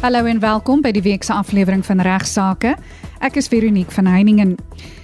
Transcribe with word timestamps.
Hallo 0.00 0.24
en 0.24 0.38
welkom 0.40 0.80
by 0.80 0.94
die 0.96 1.02
week 1.04 1.26
se 1.26 1.34
aflewering 1.36 1.82
van 1.84 2.00
Regsake. 2.00 2.70
Ek 3.20 3.34
is 3.36 3.50
Veronique 3.52 3.92
van 3.92 4.06
Heiningen. 4.08 4.54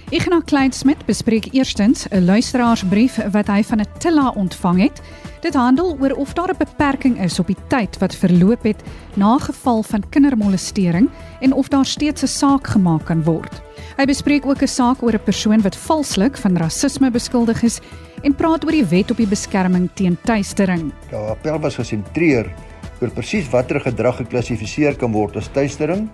Ignas 0.09 0.47
Kleinsmid 0.49 1.03
bespreek 1.05 1.51
eerstens 1.53 2.07
'n 2.09 2.25
luisteraarsbrief 2.25 3.19
wat 3.31 3.47
hy 3.47 3.61
van 3.63 3.81
'n 3.81 3.85
Tilla 3.99 4.33
ontvang 4.33 4.81
het. 4.81 5.01
Dit 5.41 5.53
handel 5.53 5.97
oor 6.01 6.17
of 6.17 6.33
daar 6.33 6.49
'n 6.49 6.57
beperking 6.57 7.21
is 7.21 7.39
op 7.39 7.47
die 7.47 7.61
tyd 7.67 7.97
wat 7.99 8.15
verloop 8.15 8.63
het 8.63 8.83
na 9.13 9.37
geval 9.37 9.83
van 9.83 10.09
kindermolestering 10.09 11.09
en 11.41 11.53
of 11.53 11.67
daar 11.67 11.85
steeds 11.85 12.23
'n 12.23 12.27
saak 12.27 12.67
gemaak 12.67 13.05
kan 13.05 13.23
word. 13.23 13.61
Hy 13.97 14.05
bespreek 14.05 14.45
ook 14.45 14.61
'n 14.61 14.67
saak 14.67 15.03
oor 15.03 15.13
'n 15.13 15.23
persoon 15.23 15.61
wat 15.61 15.75
valslik 15.75 16.37
van 16.37 16.57
rasisme 16.57 17.11
beskuldig 17.11 17.63
is 17.63 17.79
en 18.23 18.35
praat 18.35 18.65
oor 18.65 18.71
die 18.71 18.85
wet 18.85 19.11
op 19.11 19.17
die 19.17 19.27
beskerming 19.27 19.89
teen 19.93 20.17
tuistering. 20.23 20.91
Die 21.09 21.17
appel 21.17 21.59
was 21.59 21.75
gesentreer 21.75 22.51
oor 23.01 23.11
presies 23.13 23.49
watter 23.53 23.79
gedrag 23.83 24.21
geklassifiseer 24.23 24.97
kan 24.97 25.13
word 25.13 25.37
as 25.37 25.49
tuistering 25.53 26.07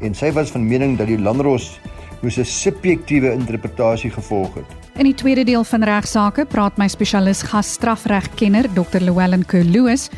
en 0.00 0.14
sy 0.14 0.30
was 0.32 0.52
van 0.54 0.66
mening 0.66 0.96
dat 0.98 1.10
die 1.10 1.18
landros 1.18 1.78
moes 2.22 2.38
'n 2.38 2.44
subjektiewe 2.44 3.32
interpretasie 3.32 4.10
gevolg 4.10 4.54
het. 4.54 4.68
In 4.98 5.04
die 5.04 5.14
tweede 5.14 5.44
deel 5.44 5.64
van 5.64 5.82
regsaake 5.82 6.44
praat 6.44 6.76
my 6.76 6.88
spesialis 6.88 7.42
gasstrafregkenner 7.42 8.68
Dr. 8.74 9.00
Llewellyn 9.00 9.46
Kerloos 9.46 10.10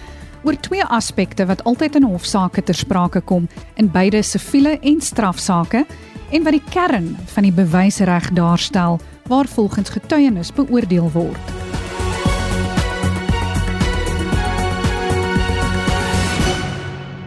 oor 0.44 0.56
twee 0.60 0.84
aspekte 0.84 1.46
wat 1.46 1.64
altyd 1.64 1.94
in 1.94 2.02
hofsaake 2.02 2.62
ter 2.62 2.74
sprake 2.74 3.20
kom 3.20 3.48
in 3.74 3.90
beide 3.90 4.22
siviele 4.22 4.78
en 4.80 5.00
strafsaake 5.00 5.86
en 6.32 6.42
wat 6.42 6.52
die 6.52 6.64
kern 6.70 7.16
van 7.34 7.42
die 7.42 7.52
bewysreg 7.52 8.30
daarstel 8.32 9.00
waar 9.28 9.46
volgens 9.46 9.88
getuienis 9.88 10.52
beoordeel 10.52 11.10
word. 11.12 11.61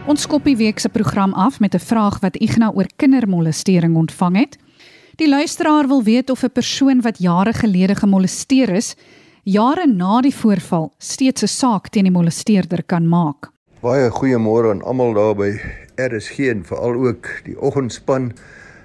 Ons 0.06 0.22
skop 0.22 0.44
die 0.46 0.54
week 0.54 0.78
se 0.78 0.86
program 0.94 1.32
af 1.34 1.56
met 1.58 1.74
'n 1.74 1.82
vraag 1.82 2.20
wat 2.22 2.36
Ignas 2.36 2.74
oor 2.74 2.86
kindermolestering 2.96 3.96
ontvang 3.96 4.36
het. 4.36 4.56
Die 5.16 5.28
luisteraar 5.28 5.88
wil 5.88 6.02
weet 6.02 6.30
of 6.30 6.42
'n 6.44 6.52
persoon 6.52 7.00
wat 7.00 7.18
jare 7.18 7.52
gelede 7.52 7.94
gemolesteer 7.94 8.68
is, 8.68 8.94
jare 9.42 9.86
na 9.86 10.20
die 10.20 10.34
voorval 10.34 10.92
steeds 10.98 11.42
'n 11.42 11.46
saak 11.46 11.88
teen 11.88 12.04
die 12.04 12.12
molesteerder 12.12 12.82
kan 12.84 13.08
maak. 13.08 13.50
Baie 13.80 14.10
goeiemôre 14.10 14.70
aan 14.70 14.82
almal 14.82 15.12
daar 15.12 15.34
by 15.34 15.58
RSG 15.96 16.38
en 16.38 16.64
veral 16.64 16.94
ook 16.94 17.26
die 17.44 17.60
oggendspan. 17.60 18.32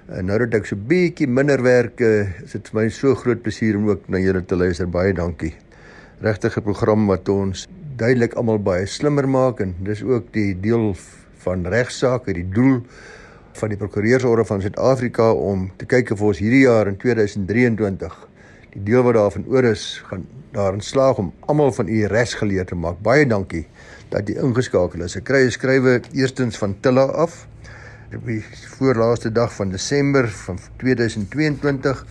En 0.09 0.25
nou 0.25 0.39
dat 0.39 0.53
ek 0.53 0.66
so 0.66 0.75
bietjie 0.75 1.27
minder 1.27 1.61
werk, 1.61 1.99
is 2.44 2.52
dit 2.52 2.69
vir 2.69 2.81
my 2.81 2.89
so 2.89 3.16
groot 3.16 3.42
plesier 3.42 3.77
om 3.77 3.89
ook 3.89 4.09
na 4.09 4.17
julle 4.17 4.45
te 4.45 4.55
luister. 4.55 4.89
Baie 4.89 5.14
dankie. 5.14 5.53
Regtig 6.22 6.58
'n 6.58 6.61
program 6.61 7.05
wat 7.05 7.30
ons 7.30 7.67
duidelik 8.02 8.33
almal 8.39 8.57
baie 8.57 8.88
slimmer 8.89 9.27
maak 9.30 9.59
en 9.61 9.75
dis 9.85 10.02
ook 10.02 10.31
die 10.33 10.55
deel 10.57 10.91
van 11.44 11.66
regsaake, 11.69 12.33
die 12.33 12.47
doel 12.49 12.80
van 13.59 13.69
die 13.69 13.77
prokureursorde 13.77 14.45
van 14.47 14.61
Suid-Afrika 14.63 15.31
om 15.38 15.67
te 15.77 15.85
kyk 15.85 16.13
of 16.16 16.23
ons 16.25 16.41
hierdie 16.41 16.63
jaar 16.63 16.89
in 16.89 16.97
2023 17.02 18.16
die 18.71 18.83
deel 18.88 19.03
wat 19.05 19.17
daarvan 19.19 19.45
oor 19.52 19.67
is 19.69 19.85
gaan 20.08 20.25
daarin 20.55 20.81
slaag 20.83 21.19
om 21.21 21.31
almal 21.52 21.71
van 21.71 21.88
u 21.88 22.02
regsgeleer 22.11 22.66
te 22.67 22.75
maak. 22.75 22.97
Baie 23.03 23.27
dankie 23.27 23.66
dat 24.11 24.27
jy 24.27 24.36
ingeskakel 24.43 25.05
is. 25.05 25.15
Ek 25.15 25.23
kry 25.27 25.45
'n 25.45 25.52
skrywe 25.52 26.02
eerstens 26.11 26.58
van 26.58 26.75
Tilla 26.81 27.05
af 27.05 27.47
die 28.11 28.41
voorlaaste 28.77 29.31
dag 29.31 29.53
van 29.55 29.69
Desember 29.71 30.27
van 30.27 30.58
2022 30.77 32.05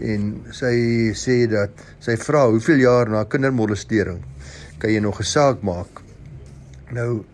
en 0.00 0.42
sy 0.50 0.74
sê 1.16 1.46
dat 1.48 1.70
sy 2.00 2.16
vra 2.16 2.48
hoeveel 2.50 2.84
jaar 2.84 3.08
na 3.08 3.24
kindermolestering 3.24 4.20
kan 4.78 4.90
jy 4.90 5.00
nog 5.00 5.20
'n 5.20 5.24
saak 5.24 5.62
maak. 5.62 6.02
Nou 6.90 7.24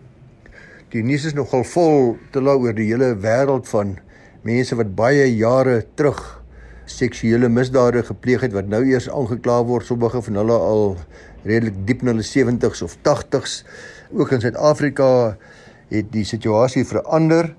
die 0.89 1.03
nuus 1.03 1.25
is 1.25 1.33
nogal 1.33 1.63
vol 1.63 2.17
te 2.31 2.41
la 2.41 2.53
oor 2.55 2.73
die 2.73 2.87
hele 2.87 3.15
wêreld 3.15 3.67
van 3.67 3.97
mense 4.45 4.75
wat 4.75 4.95
baie 4.95 5.25
jare 5.35 5.83
terug 5.99 6.19
seksuele 6.85 7.49
misdade 7.49 8.03
gepleeg 8.05 8.45
het 8.45 8.53
wat 8.53 8.69
nou 8.69 8.83
eers 8.85 9.09
aangekla 9.09 9.63
word 9.65 9.85
sommige 9.85 10.21
van 10.21 10.37
hulle 10.39 10.57
al 10.69 10.97
redelik 11.43 11.79
diep 11.89 12.03
in 12.05 12.13
hulle 12.13 12.23
70s 12.23 12.83
of 12.85 12.97
80s 13.07 13.63
ook 14.13 14.31
in 14.31 14.41
Suid-Afrika 14.41 15.09
het 15.89 16.11
die 16.13 16.23
situasie 16.23 16.85
verander 16.85 17.55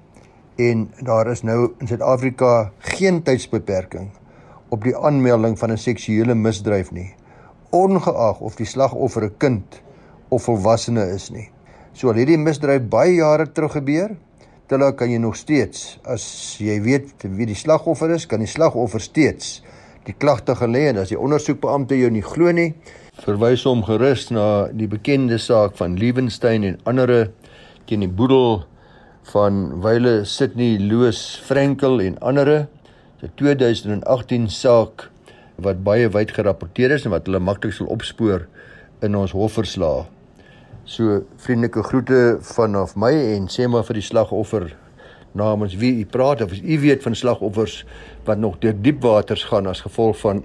en 0.56 0.86
daar 1.02 1.30
is 1.30 1.42
nou 1.42 1.74
in 1.80 1.90
Suid-Afrika 1.90 2.70
geen 2.94 3.22
tydsbeperking 3.26 4.12
op 4.70 4.86
die 4.86 4.96
aanmelding 4.96 5.58
van 5.58 5.72
'n 5.72 5.78
seksuele 5.78 6.34
misdryf 6.34 6.92
nie 6.92 7.14
ongeag 7.70 8.40
of 8.40 8.56
die 8.56 8.66
slagoffer 8.66 9.24
'n 9.24 9.36
kind 9.38 9.82
of 10.28 10.46
volwassene 10.46 11.04
is 11.14 11.30
nie. 11.30 11.48
So 11.96 12.10
al 12.10 12.20
hierdie 12.20 12.38
misdryf 12.40 12.84
baie 12.92 13.16
jare 13.18 13.46
terug 13.52 13.76
gebeur, 13.78 14.16
terwyl 14.68 14.92
kan 14.98 15.10
jy 15.10 15.18
nog 15.22 15.36
steeds 15.38 15.96
as 16.04 16.24
jy 16.60 16.80
weet 16.82 17.24
wie 17.24 17.46
die 17.46 17.58
slagoffer 17.58 18.10
is, 18.16 18.26
kan 18.26 18.42
die 18.42 18.50
slagoffer 18.50 19.00
steeds 19.00 19.60
die 20.06 20.14
klagte 20.14 20.54
gelê 20.58 20.86
en 20.90 21.00
as 21.02 21.10
die 21.10 21.18
ondersoekbeampte 21.18 21.98
jou 21.98 22.10
nie 22.14 22.22
glo 22.22 22.52
nie, 22.54 22.72
verwys 23.24 23.64
hom 23.66 23.82
gerus 23.86 24.28
na 24.30 24.68
die 24.70 24.88
bekende 24.90 25.38
saak 25.42 25.74
van 25.78 25.96
Liebenstein 25.98 26.66
en 26.66 26.78
ander 26.86 27.30
teen 27.90 28.04
die 28.04 28.10
boedel 28.10 28.64
van 29.32 29.80
Wyle 29.82 30.20
Sydney 30.28 30.78
Loos 30.78 31.40
Frankel 31.46 32.00
en 32.04 32.18
ander. 32.22 32.68
'n 33.22 33.32
2018 33.34 34.48
saak 34.48 35.08
wat 35.56 35.82
baie 35.82 36.08
wyd 36.08 36.30
gerapporteer 36.36 36.92
is 36.92 37.04
en 37.04 37.10
wat 37.10 37.26
hulle 37.26 37.40
maklik 37.40 37.72
sal 37.72 37.88
opspoor 37.88 38.46
in 39.02 39.16
ons 39.16 39.32
hofverslae. 39.32 40.04
So 40.86 41.24
vriendelike 41.42 41.82
groete 41.82 42.38
vanaf 42.54 42.94
my 42.94 43.10
en 43.34 43.48
sê 43.50 43.66
maar 43.66 43.82
vir 43.88 43.98
die 43.98 44.06
slagoffer 44.06 44.68
namens 45.36 45.74
wie 45.80 45.92
u 46.00 46.04
praat 46.06 46.44
of 46.44 46.52
as 46.54 46.60
u 46.62 46.78
weet 46.80 47.02
van 47.02 47.14
slagoffers 47.14 47.80
wat 48.24 48.38
nog 48.38 48.60
deur 48.62 48.76
diep 48.82 49.02
waters 49.02 49.42
gaan 49.50 49.66
as 49.66 49.82
gevolg 49.84 50.18
van 50.22 50.44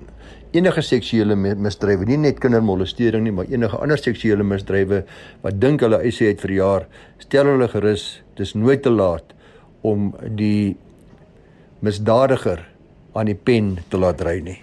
enige 0.52 0.82
seksuele 0.84 1.36
misdrywe, 1.38 2.06
nie 2.10 2.18
net 2.20 2.42
kindermolestering 2.44 3.24
nie, 3.24 3.32
maar 3.32 3.48
enige 3.48 3.78
ander 3.78 4.02
seksuele 4.02 4.44
misdrywe 4.44 5.04
wat 5.46 5.62
dink 5.62 5.86
hulle 5.86 6.02
eise 6.04 6.28
het 6.28 6.42
vir 6.44 6.56
jaar, 6.58 6.88
stel 7.24 7.54
hulle 7.54 7.70
gerus, 7.72 8.20
dis 8.36 8.52
nooit 8.58 8.84
te 8.84 8.92
laat 8.92 9.38
om 9.88 10.10
die 10.36 10.76
misdadiger 11.86 12.66
aan 13.16 13.32
die 13.32 13.38
pen 13.38 13.78
te 13.90 14.02
laat 14.02 14.26
ry 14.26 14.40
nie. 14.44 14.60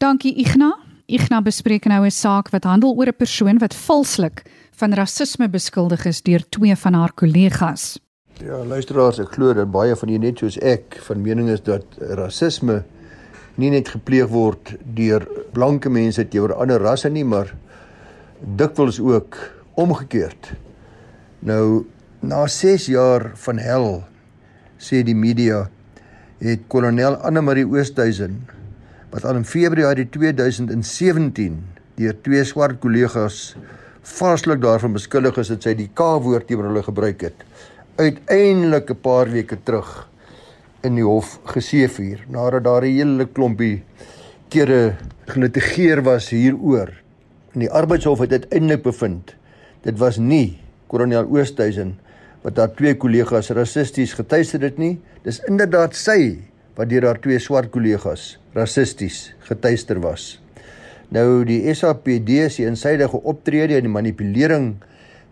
Dankie 0.00 0.36
Ignas. 0.40 0.80
Ignas 1.06 1.44
bespreek 1.46 1.84
nou 1.86 2.04
'n 2.04 2.10
saak 2.10 2.50
wat 2.50 2.64
handel 2.64 2.96
oor 2.96 3.06
'n 3.06 3.16
persoon 3.16 3.58
wat 3.58 3.74
valslik 3.74 4.42
van 4.76 4.92
rasisme 4.92 5.48
beskuldig 5.48 6.04
is 6.08 6.20
deur 6.22 6.44
twee 6.52 6.76
van 6.76 6.94
haar 6.94 7.12
kollegas. 7.16 7.96
Ja, 8.44 8.58
luisteraars, 8.68 9.18
ek 9.22 9.32
glo 9.32 9.54
dat 9.56 9.70
baie 9.72 9.96
van 9.96 10.10
julle 10.12 10.28
net 10.28 10.42
soos 10.42 10.58
ek 10.60 10.98
van 11.06 11.22
mening 11.24 11.48
is 11.48 11.62
dat 11.64 11.96
rasisme 12.18 12.82
nie 13.56 13.70
net 13.72 13.88
gepleeg 13.94 14.28
word 14.28 14.74
deur 14.98 15.24
blanke 15.56 15.88
mense 15.88 16.26
teenoor 16.28 16.52
ander 16.60 16.82
rasse 16.84 17.08
nie, 17.08 17.24
maar 17.24 17.54
dikwels 18.60 19.00
ook 19.00 19.38
omgekeerd. 19.80 20.52
Nou 21.40 21.86
na 22.20 22.44
6 22.50 22.90
jaar 22.92 23.30
van 23.46 23.62
hel 23.62 23.88
sê 24.76 25.00
die 25.06 25.16
media 25.16 25.66
het 26.42 26.68
kolonel 26.68 27.16
Anne 27.24 27.40
Marie 27.40 27.64
Oosthuizen 27.64 28.42
wat 29.14 29.24
al 29.24 29.40
in 29.40 29.48
Februarie 29.48 30.04
2017 30.12 31.56
deur 31.96 32.20
twee 32.20 32.44
swart 32.44 32.82
kollegas 32.82 33.54
vaslik 34.06 34.60
daarvan 34.62 34.94
beskuldig 34.94 35.38
is 35.42 35.50
dat 35.50 35.64
sy 35.66 35.72
die 35.74 35.88
K-woord 35.98 36.46
teenoor 36.46 36.70
hulle 36.70 36.82
gebruik 36.86 37.24
het. 37.26 37.42
Uiteindelik 37.98 38.90
'n 38.90 39.00
paar 39.02 39.30
weke 39.30 39.58
terug 39.64 40.08
in 40.82 40.94
die 40.94 41.04
hof 41.04 41.38
geseëvier 41.44 42.24
nadat 42.28 42.64
daar 42.64 42.84
'n 42.84 42.96
hele 42.96 43.26
klompie 43.26 43.82
kere 44.48 44.96
gelitigeer 45.26 46.02
was 46.02 46.30
hieroor. 46.30 46.92
En 47.54 47.60
die 47.60 47.70
arbeidshof 47.70 48.18
het 48.18 48.32
uiteindelik 48.32 48.82
bevind 48.82 49.34
dit 49.82 49.98
was 49.98 50.18
nie 50.18 50.58
kolonel 50.86 51.26
Oosthuizen 51.30 51.98
wat 52.42 52.56
haar 52.56 52.74
twee 52.74 52.94
kollegas 52.94 53.50
rassisties 53.50 54.14
getuister 54.14 54.60
het 54.60 54.78
nie. 54.78 55.00
Dis 55.22 55.40
inderdaad 55.48 55.94
sy 55.94 56.38
wat 56.76 56.88
deur 56.88 57.04
haar 57.04 57.20
twee 57.20 57.38
swart 57.38 57.70
kollegas 57.70 58.38
rassisties 58.54 59.34
getuister 59.38 60.00
was. 60.00 60.45
Nou 61.14 61.44
die 61.46 61.60
SAPD 61.70 62.48
se 62.50 62.66
insydige 62.66 63.20
optrede 63.22 63.76
en 63.78 63.86
die 63.86 63.92
manipulering 63.92 64.72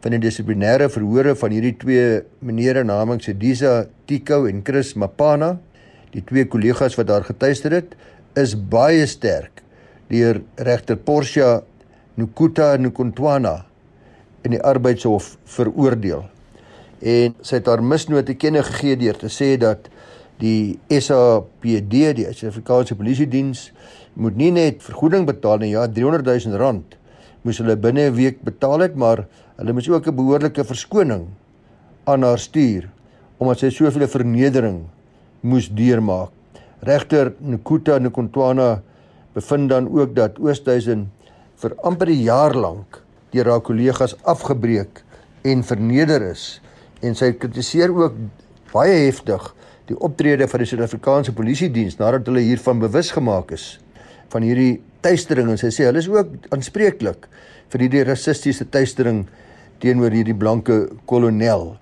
van 0.05 0.15
die 0.15 0.21
dissiplinêre 0.23 0.87
verhore 0.93 1.35
van 1.41 1.55
hierdie 1.55 1.75
twee 1.81 2.09
menere 2.44 2.85
namens 2.87 3.26
Sedisa 3.26 3.87
Tikou 4.06 4.44
en 4.50 4.61
Chris 4.62 4.93
Mapana, 5.00 5.56
die 6.15 6.23
twee 6.23 6.47
kollegas 6.47 6.94
wat 6.99 7.09
daar 7.11 7.26
getuister 7.26 7.75
het, 7.75 7.97
is 8.38 8.55
baie 8.55 9.06
sterk 9.11 9.65
deur 10.12 10.43
regter 10.61 11.00
Portia 11.00 11.62
Nukuta 12.21 12.76
Nukontwana 12.79 13.65
in 14.44 14.55
die 14.55 14.62
arbeidshof 14.62 15.32
veroordeel. 15.56 16.23
En 17.03 17.35
sy 17.43 17.59
het 17.59 17.67
haar 17.67 17.82
misnoot 17.82 18.29
te 18.29 18.37
kenne 18.38 18.62
gegee 18.62 19.00
deur 19.00 19.19
te 19.19 19.32
sê 19.32 19.55
dat 19.59 19.88
die 20.39 20.79
SAPD, 20.89 22.15
die 22.17 22.27
Suid-Afrikaanse 22.33 22.95
Polisie 22.95 23.29
Diens, 23.31 23.73
moet 24.15 24.37
nie 24.37 24.51
net 24.51 24.83
vergoeding 24.83 25.27
betaal 25.27 25.59
nie, 25.59 25.71
ja, 25.75 25.87
300 25.87 26.27
000 26.27 26.59
rand 26.59 26.99
moes 27.45 27.61
hulle 27.61 27.77
binne 27.77 28.09
'n 28.09 28.17
week 28.17 28.41
betaal 28.41 28.81
het, 28.81 28.95
maar 28.97 29.27
hulle 29.59 29.73
moes 29.73 29.89
ook 29.89 30.07
'n 30.09 30.17
behoorlike 30.17 30.65
verskoning 30.65 31.27
aan 32.05 32.23
haar 32.23 32.39
stuur 32.39 32.89
omdat 33.39 33.59
sy 33.59 33.71
soveel 33.71 34.09
vernedering 34.09 34.87
moes 35.43 35.69
deurmaak. 35.69 36.31
Regter 36.81 37.33
Nkuta 37.41 37.99
Nkontwana 37.99 38.83
bevind 39.35 39.69
dan 39.69 39.89
ook 39.89 40.15
dat 40.15 40.39
Oosthuizen 40.39 41.11
vir 41.57 41.75
amper 41.83 42.09
'n 42.09 42.23
jaar 42.23 42.55
lank 42.55 43.03
deur 43.33 43.51
haar 43.51 43.61
kollegas 43.61 44.17
afgebreek 44.23 45.05
en 45.43 45.63
verneder 45.63 46.23
is 46.23 46.61
en 47.03 47.15
sy 47.15 47.33
kritiseer 47.33 47.91
ook 47.91 48.15
baie 48.73 49.05
heftig 49.05 49.55
die 49.91 49.97
optrede 50.01 50.49
van 50.49 50.63
die 50.63 50.69
Suid-Afrikaanse 50.69 51.35
Polisie 51.37 51.71
Diens 51.73 51.99
nadat 52.01 52.29
hulle 52.31 52.45
hiervan 52.45 52.81
bewus 52.81 53.13
gemaak 53.15 53.53
is 53.57 53.75
van 54.33 54.45
hierdie 54.47 54.81
tuistering 55.05 55.51
en 55.53 55.61
sy 55.61 55.71
sê 55.75 55.89
hulle 55.89 56.01
is 56.01 56.09
ook 56.11 56.53
aanspreeklik 56.55 57.29
vir 57.73 57.85
hierdie 57.85 58.05
rassistiese 58.09 58.67
tuistering 58.73 59.25
teenoor 59.83 60.15
hierdie 60.15 60.37
blanke 60.37 60.87
kolonel. 61.11 61.75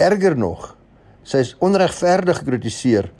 Erger 0.00 0.36
nog, 0.38 0.74
sy 1.26 1.42
is 1.44 1.56
onregverdig 1.64 2.42
gekritiseer 2.42 3.10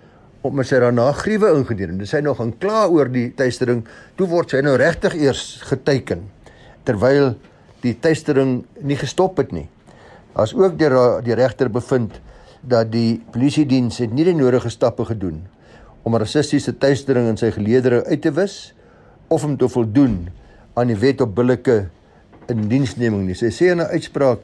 omdat 0.47 0.71
sy 0.71 0.79
daarna 0.81 1.11
gruwe 1.13 1.51
ingedien 1.53 1.99
het. 1.99 2.09
Sy 2.09 2.23
nog 2.25 2.39
gaan 2.39 2.55
kla 2.63 2.87
oor 2.89 3.11
die 3.13 3.27
tuistering, 3.37 3.83
toe 4.17 4.29
word 4.31 4.55
sy 4.55 4.63
nou 4.65 4.73
regtig 4.81 5.19
eers 5.21 5.61
geteken 5.69 6.25
terwyl 6.89 7.35
die 7.85 7.93
tuistering 8.01 8.63
nie 8.81 8.97
gestop 8.97 9.37
het 9.41 9.53
nie. 9.53 9.67
As 10.33 10.55
ook 10.57 10.79
deur 10.81 11.21
die 11.27 11.37
regter 11.37 11.69
bevind 11.73 12.17
dat 12.61 12.91
die 12.93 13.21
polisie 13.33 13.67
diens 13.67 13.99
het 13.99 14.13
nie 14.13 14.25
die 14.25 14.37
nodige 14.37 14.71
stappe 14.71 15.05
gedoen 15.05 15.41
om 16.03 16.17
rassistiese 16.17 16.77
tuistering 16.79 17.29
in 17.29 17.39
sy 17.41 17.51
geleedere 17.55 18.05
uit 18.07 18.23
te 18.23 18.33
wis 18.37 18.75
of 19.29 19.45
om 19.45 19.57
te 19.57 19.69
voldoen 19.69 20.29
aan 20.75 20.93
die 20.93 20.99
wet 20.99 21.21
op 21.21 21.35
billike 21.35 21.89
indiensneming 22.51 23.27
nie. 23.27 23.35
Sy 23.35 23.51
sê 23.51 23.73
in 23.73 23.81
'n 23.81 23.93
uitspraak 23.93 24.41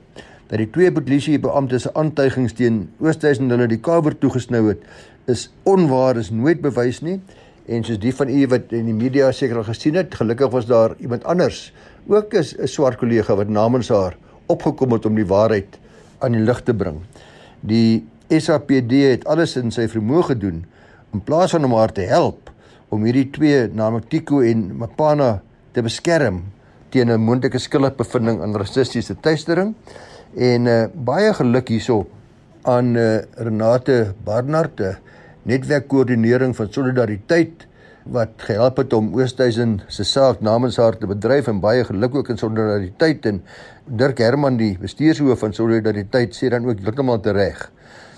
dat 0.48 0.58
die 0.58 0.70
twee 0.70 0.92
polisiebeamptes 0.92 1.82
se 1.82 1.94
aantuigings 1.94 2.54
teen 2.54 2.88
Oosthuizen 3.02 3.50
hulle 3.50 3.66
die 3.66 3.80
kamer 3.82 4.14
toegesnou 4.14 4.68
het 4.68 4.82
is 5.26 5.48
onwaar 5.66 6.16
is 6.16 6.30
nooit 6.30 6.60
bewys 6.62 7.02
nie 7.02 7.20
en 7.66 7.82
soos 7.84 7.98
die 7.98 8.14
van 8.14 8.30
u 8.30 8.46
wat 8.52 8.72
in 8.78 8.86
die 8.86 8.94
media 8.94 9.32
seker 9.32 9.56
al 9.56 9.66
gesien 9.66 9.98
het 9.98 10.14
gelukkig 10.14 10.52
was 10.52 10.66
daar 10.66 10.94
iemand 11.02 11.24
anders 11.24 11.72
ook 12.06 12.34
'n 12.34 12.66
swart 12.66 12.98
kollega 12.98 13.34
wat 13.34 13.48
namens 13.48 13.88
haar 13.88 14.16
opgekom 14.46 14.92
het 14.92 15.06
om 15.06 15.14
die 15.14 15.26
waarheid 15.26 15.78
aan 16.18 16.32
die 16.32 16.40
lig 16.40 16.62
te 16.62 16.74
bring 16.74 17.02
die 17.66 18.06
SAPD 18.30 18.92
het 19.04 19.26
alles 19.30 19.56
in 19.60 19.70
sy 19.74 19.86
vermoë 19.90 20.32
gedoen 20.32 20.64
in 21.14 21.22
plaas 21.26 21.54
van 21.54 21.64
om 21.66 21.76
haar 21.78 21.92
te 21.94 22.06
help 22.08 22.50
om 22.94 23.04
hierdie 23.06 23.28
twee 23.34 23.66
naamlik 23.68 24.08
Tiko 24.10 24.42
en 24.46 24.68
Mapana 24.78 25.40
te 25.74 25.82
beskerm 25.82 26.44
teen 26.90 27.10
'n 27.10 27.20
moontlike 27.20 27.58
skuldigbevindings 27.58 28.42
aan 28.42 28.56
rassistiese 28.56 29.16
tuistering 29.20 29.74
En 30.36 30.68
uh, 30.68 30.84
baie 30.92 31.32
geluk 31.32 31.70
hierso 31.72 32.02
aan 32.68 32.92
uh, 32.98 33.22
Renate 33.40 34.12
Barnard, 34.24 34.82
netwerkkoördinering 35.48 36.52
van 36.56 36.68
solidariteit 36.72 37.64
wat 38.12 38.43
gehelp 38.47 38.76
het 38.81 38.93
om 38.93 39.08
Oosthuizen 39.19 39.81
se 39.88 40.05
saak 40.05 40.41
namens 40.41 40.76
haar 40.76 40.97
te 40.99 41.08
bedryf 41.11 41.49
en 41.50 41.61
baie 41.61 41.85
geluk 41.85 42.14
ook 42.14 42.29
in 42.31 42.38
solidariteit 42.38 43.26
en 43.26 43.43
Dirk 43.87 44.19
Herman 44.23 44.56
die 44.61 44.76
bestuurshoof 44.79 45.43
van 45.43 45.55
solidariteit 45.55 46.35
sê 46.35 46.50
dan 46.50 46.67
ook 46.67 46.82
heeltemal 46.82 47.20
reg. 47.23 47.70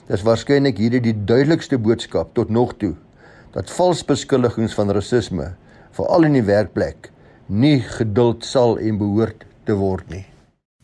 Dis 0.09 0.25
waarskynlik 0.25 0.79
hierdie 0.79 1.01
die 1.01 1.17
duidelikste 1.25 1.79
boodskap 1.79 2.35
tot 2.35 2.51
nog 2.51 2.77
toe 2.77 2.95
dat 3.53 3.71
vals 3.71 4.05
beskuldigings 4.05 4.75
van 4.77 4.91
rasisme 4.93 5.55
veral 5.97 6.29
in 6.29 6.37
die 6.37 6.45
werkplek 6.45 7.11
nie 7.49 7.81
geduld 7.81 8.45
sal 8.45 8.77
en 8.79 8.99
behoort 9.01 9.47
te 9.65 9.77
word 9.77 10.09
nie. 10.13 10.25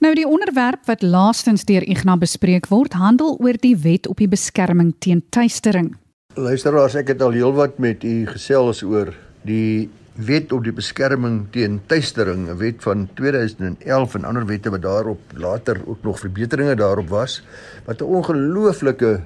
Nou 0.00 0.14
die 0.16 0.26
onderwerp 0.28 0.84
wat 0.88 1.02
laastens 1.02 1.64
deur 1.64 1.84
Ignas 1.88 2.20
bespreek 2.20 2.68
word, 2.68 2.96
handel 2.96 3.36
oor 3.40 3.56
die 3.60 3.76
wet 3.76 4.08
op 4.08 4.20
die 4.20 4.28
beskerming 4.28 4.94
teen 4.98 5.22
tuistering. 5.32 5.94
Luisteraars, 6.34 6.96
ek 6.98 7.12
het 7.12 7.22
al 7.22 7.36
heelwat 7.36 7.76
met 7.78 8.02
u 8.02 8.26
gesels 8.26 8.82
oor 8.82 9.12
die 9.46 9.88
wet 10.14 10.52
op 10.54 10.64
die 10.66 10.74
beskerming 10.74 11.44
teen 11.54 11.80
tuistering, 11.86 12.48
'n 12.50 12.58
wet 12.58 12.82
van 12.82 13.08
2011 13.14 14.14
en 14.14 14.24
ander 14.24 14.46
wette 14.46 14.70
wat 14.70 14.82
daarop 14.82 15.20
later 15.34 15.80
ook 15.86 16.02
nog 16.02 16.18
verbeteringe 16.18 16.74
daarop 16.74 17.08
was, 17.08 17.42
wat 17.86 18.00
'n 18.00 18.04
ongelooflike 18.04 19.20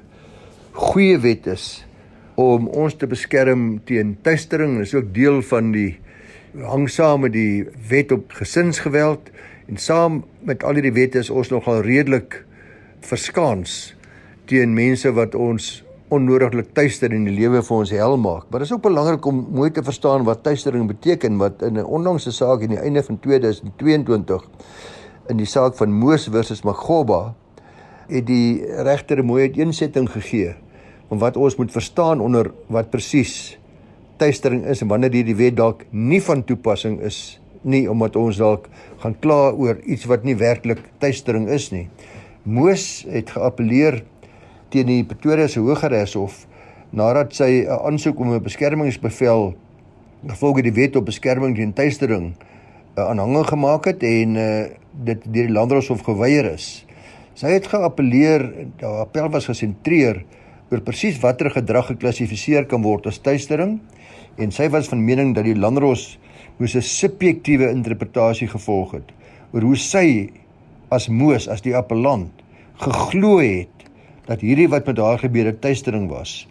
goeie 0.73 1.19
wet 1.19 1.47
is 1.47 1.85
om 2.35 2.69
ons 2.69 2.95
te 2.95 3.07
beskerm 3.07 3.81
teen 3.85 4.19
tuistering. 4.23 4.77
Dit 4.77 4.87
is 4.87 4.95
ook 4.95 5.15
deel 5.15 5.43
van 5.43 5.73
die 5.73 6.01
hang 6.61 6.91
saam 6.91 7.21
met 7.21 7.33
die 7.33 7.67
wet 7.89 8.13
op 8.13 8.33
gesinsgeweld 8.33 9.31
En 9.69 9.77
saam 9.77 10.23
met 10.41 10.65
al 10.65 10.79
hierdie 10.79 10.95
wette 10.97 11.21
is 11.21 11.29
ons 11.31 11.51
nogal 11.53 11.83
redelik 11.85 12.39
verskaans 13.05 13.75
teen 14.49 14.73
mense 14.73 15.11
wat 15.13 15.35
ons 15.37 15.83
onnodiglik 16.15 16.71
tuister 16.73 17.13
in 17.13 17.27
die 17.29 17.35
lewe 17.37 17.61
vir 17.65 17.77
ons 17.77 17.91
hel 17.93 18.17
maak. 18.21 18.47
Maar 18.49 18.63
dit 18.63 18.71
is 18.71 18.75
ook 18.75 18.85
belangrik 18.87 19.27
om 19.29 19.43
mooi 19.53 19.69
te 19.71 19.83
verstaan 19.85 20.25
wat 20.25 20.43
tuistering 20.47 20.87
beteken 20.89 21.37
wat 21.37 21.63
in 21.63 21.79
'n 21.79 21.85
onlangse 21.85 22.33
saak 22.33 22.61
in 22.61 22.71
die 22.71 22.81
einde 22.81 23.03
van 23.03 23.19
2022 23.19 24.49
in 25.29 25.37
die 25.37 25.47
saak 25.47 25.77
van 25.77 25.93
Moos 25.93 26.29
versus 26.29 26.63
Magoba 26.63 27.35
het 28.09 28.27
die 28.27 28.65
regter 28.65 29.19
'n 29.19 29.27
mooi 29.27 29.43
uiteensetting 29.43 30.09
gegee 30.11 30.55
om 31.09 31.19
wat 31.19 31.37
ons 31.37 31.57
moet 31.57 31.73
verstaan 31.73 32.21
onder 32.21 32.51
wat 32.69 32.91
presies 32.91 33.59
tuistering 34.17 34.65
is 34.65 34.81
en 34.81 34.89
wanneer 34.89 35.13
hierdie 35.13 35.37
wet 35.37 35.57
dalk 35.57 35.85
nie 35.91 36.23
van 36.23 36.45
toepassing 36.45 37.01
is 37.01 37.41
nie 37.63 37.91
omdat 37.91 38.17
ons 38.17 38.37
dalk 38.37 38.69
gaan 38.99 39.17
kla 39.21 39.51
oor 39.53 39.79
iets 39.85 40.05
wat 40.05 40.25
nie 40.25 40.37
werklik 40.37 40.81
tuistering 40.99 41.49
is 41.49 41.71
nie. 41.71 41.89
Moos 42.43 43.05
het 43.09 43.31
geappeleer 43.31 44.05
teen 44.69 44.87
die 44.87 45.05
Pretoria 45.05 45.49
se 45.49 45.61
Hooggeregshof 45.61 46.47
nadat 46.91 47.35
sy 47.35 47.65
'n 47.65 47.81
aansoek 47.85 48.19
om 48.21 48.33
'n 48.33 48.43
beskermingsbevel 48.43 49.55
gevolge 50.27 50.63
die 50.63 50.73
wet 50.73 50.97
op 50.97 51.05
beskerming 51.05 51.57
teen 51.57 51.73
tuistering 51.73 52.35
aanhangig 52.95 53.49
gemaak 53.49 53.85
het 53.85 54.03
en 54.03 54.37
uh, 54.37 54.65
dit 55.05 55.21
deur 55.25 55.47
die 55.47 55.55
Landdroshof 55.55 56.03
geweier 56.03 56.53
is. 56.53 56.85
Sy 57.39 57.53
het 57.55 57.69
geappeleer, 57.71 58.49
haar 58.81 59.05
appel 59.05 59.31
was 59.31 59.47
gesentreer 59.47 60.25
oor 60.71 60.81
presies 60.81 61.21
watter 61.23 61.51
gedrag 61.51 61.87
geklassifiseer 61.93 62.67
kan 62.67 62.83
word 62.83 63.07
as 63.07 63.21
tuistering 63.23 63.79
en 64.39 64.51
sy 64.51 64.69
was 64.69 64.89
van 64.91 65.05
mening 65.05 65.35
dat 65.37 65.47
die 65.47 65.57
Landdros 65.57 66.19
moes 66.59 66.75
'n 66.75 66.83
subjektiewe 66.83 67.71
interpretasie 67.71 68.49
gevolg 68.49 68.93
het 68.93 69.13
oor 69.53 69.63
hoe 69.63 69.77
sy 69.77 70.31
as 70.91 71.09
Moos 71.09 71.49
as 71.49 71.63
die 71.63 71.77
appellant 71.77 72.31
geglo 72.83 73.39
het 73.39 73.78
dat 74.29 74.45
hierdie 74.45 74.69
wat 74.69 74.87
met 74.87 75.01
haar 75.01 75.19
gebeur 75.19 75.49
het 75.49 75.61
tuistering 75.65 76.09
was 76.11 76.43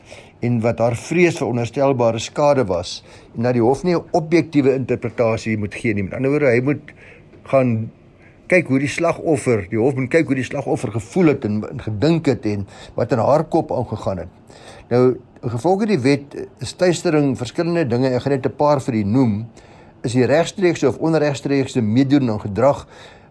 en 0.46 0.60
wat 0.62 0.82
haar 0.82 0.98
vrees 0.98 1.38
vir 1.38 1.48
onderstelbare 1.48 2.20
skade 2.22 2.66
was 2.70 3.04
en 3.36 3.46
dat 3.46 3.58
die 3.58 3.64
hof 3.64 3.84
nie 3.84 3.96
'n 3.96 4.04
objektiewe 4.12 4.74
interpretasie 4.74 5.58
moet 5.58 5.76
gee 5.76 5.94
nie. 5.94 6.04
Met 6.04 6.14
ander 6.14 6.30
woorde, 6.30 6.52
hy 6.52 6.62
moet 6.62 6.94
gaan 7.44 7.92
kyk 8.48 8.68
hoe 8.68 8.80
die 8.80 8.88
slagoffer, 8.88 9.68
die 9.70 9.80
hof 9.80 9.96
moet 9.96 10.10
kyk 10.10 10.28
hoe 10.28 10.36
die 10.36 10.44
slagoffer 10.44 10.92
gevoel 10.92 11.28
het 11.28 11.46
en, 11.46 11.64
en 11.70 11.82
gedink 11.82 12.26
het 12.26 12.46
en 12.46 12.68
wat 12.96 13.12
in 13.12 13.20
haar 13.20 13.44
kop 13.44 13.72
aangegaan 13.72 14.18
het. 14.18 14.28
Nou, 14.90 15.18
gevolge 15.42 15.86
die 15.86 16.00
wet 16.00 16.48
is 16.60 16.74
tuistering 16.74 17.38
verskillende 17.38 17.86
dinge. 17.88 18.10
Ek 18.10 18.22
gaan 18.22 18.34
net 18.34 18.46
'n 18.46 18.56
paar 18.56 18.82
vir 18.82 18.94
u 18.94 19.04
noem 19.04 19.48
is 20.04 20.14
die 20.14 20.26
regstreekse 20.26 20.88
of 20.88 20.98
onregstreekse 21.04 21.82
meedoen 21.82 22.30
aan 22.32 22.42
gedrag 22.42 22.88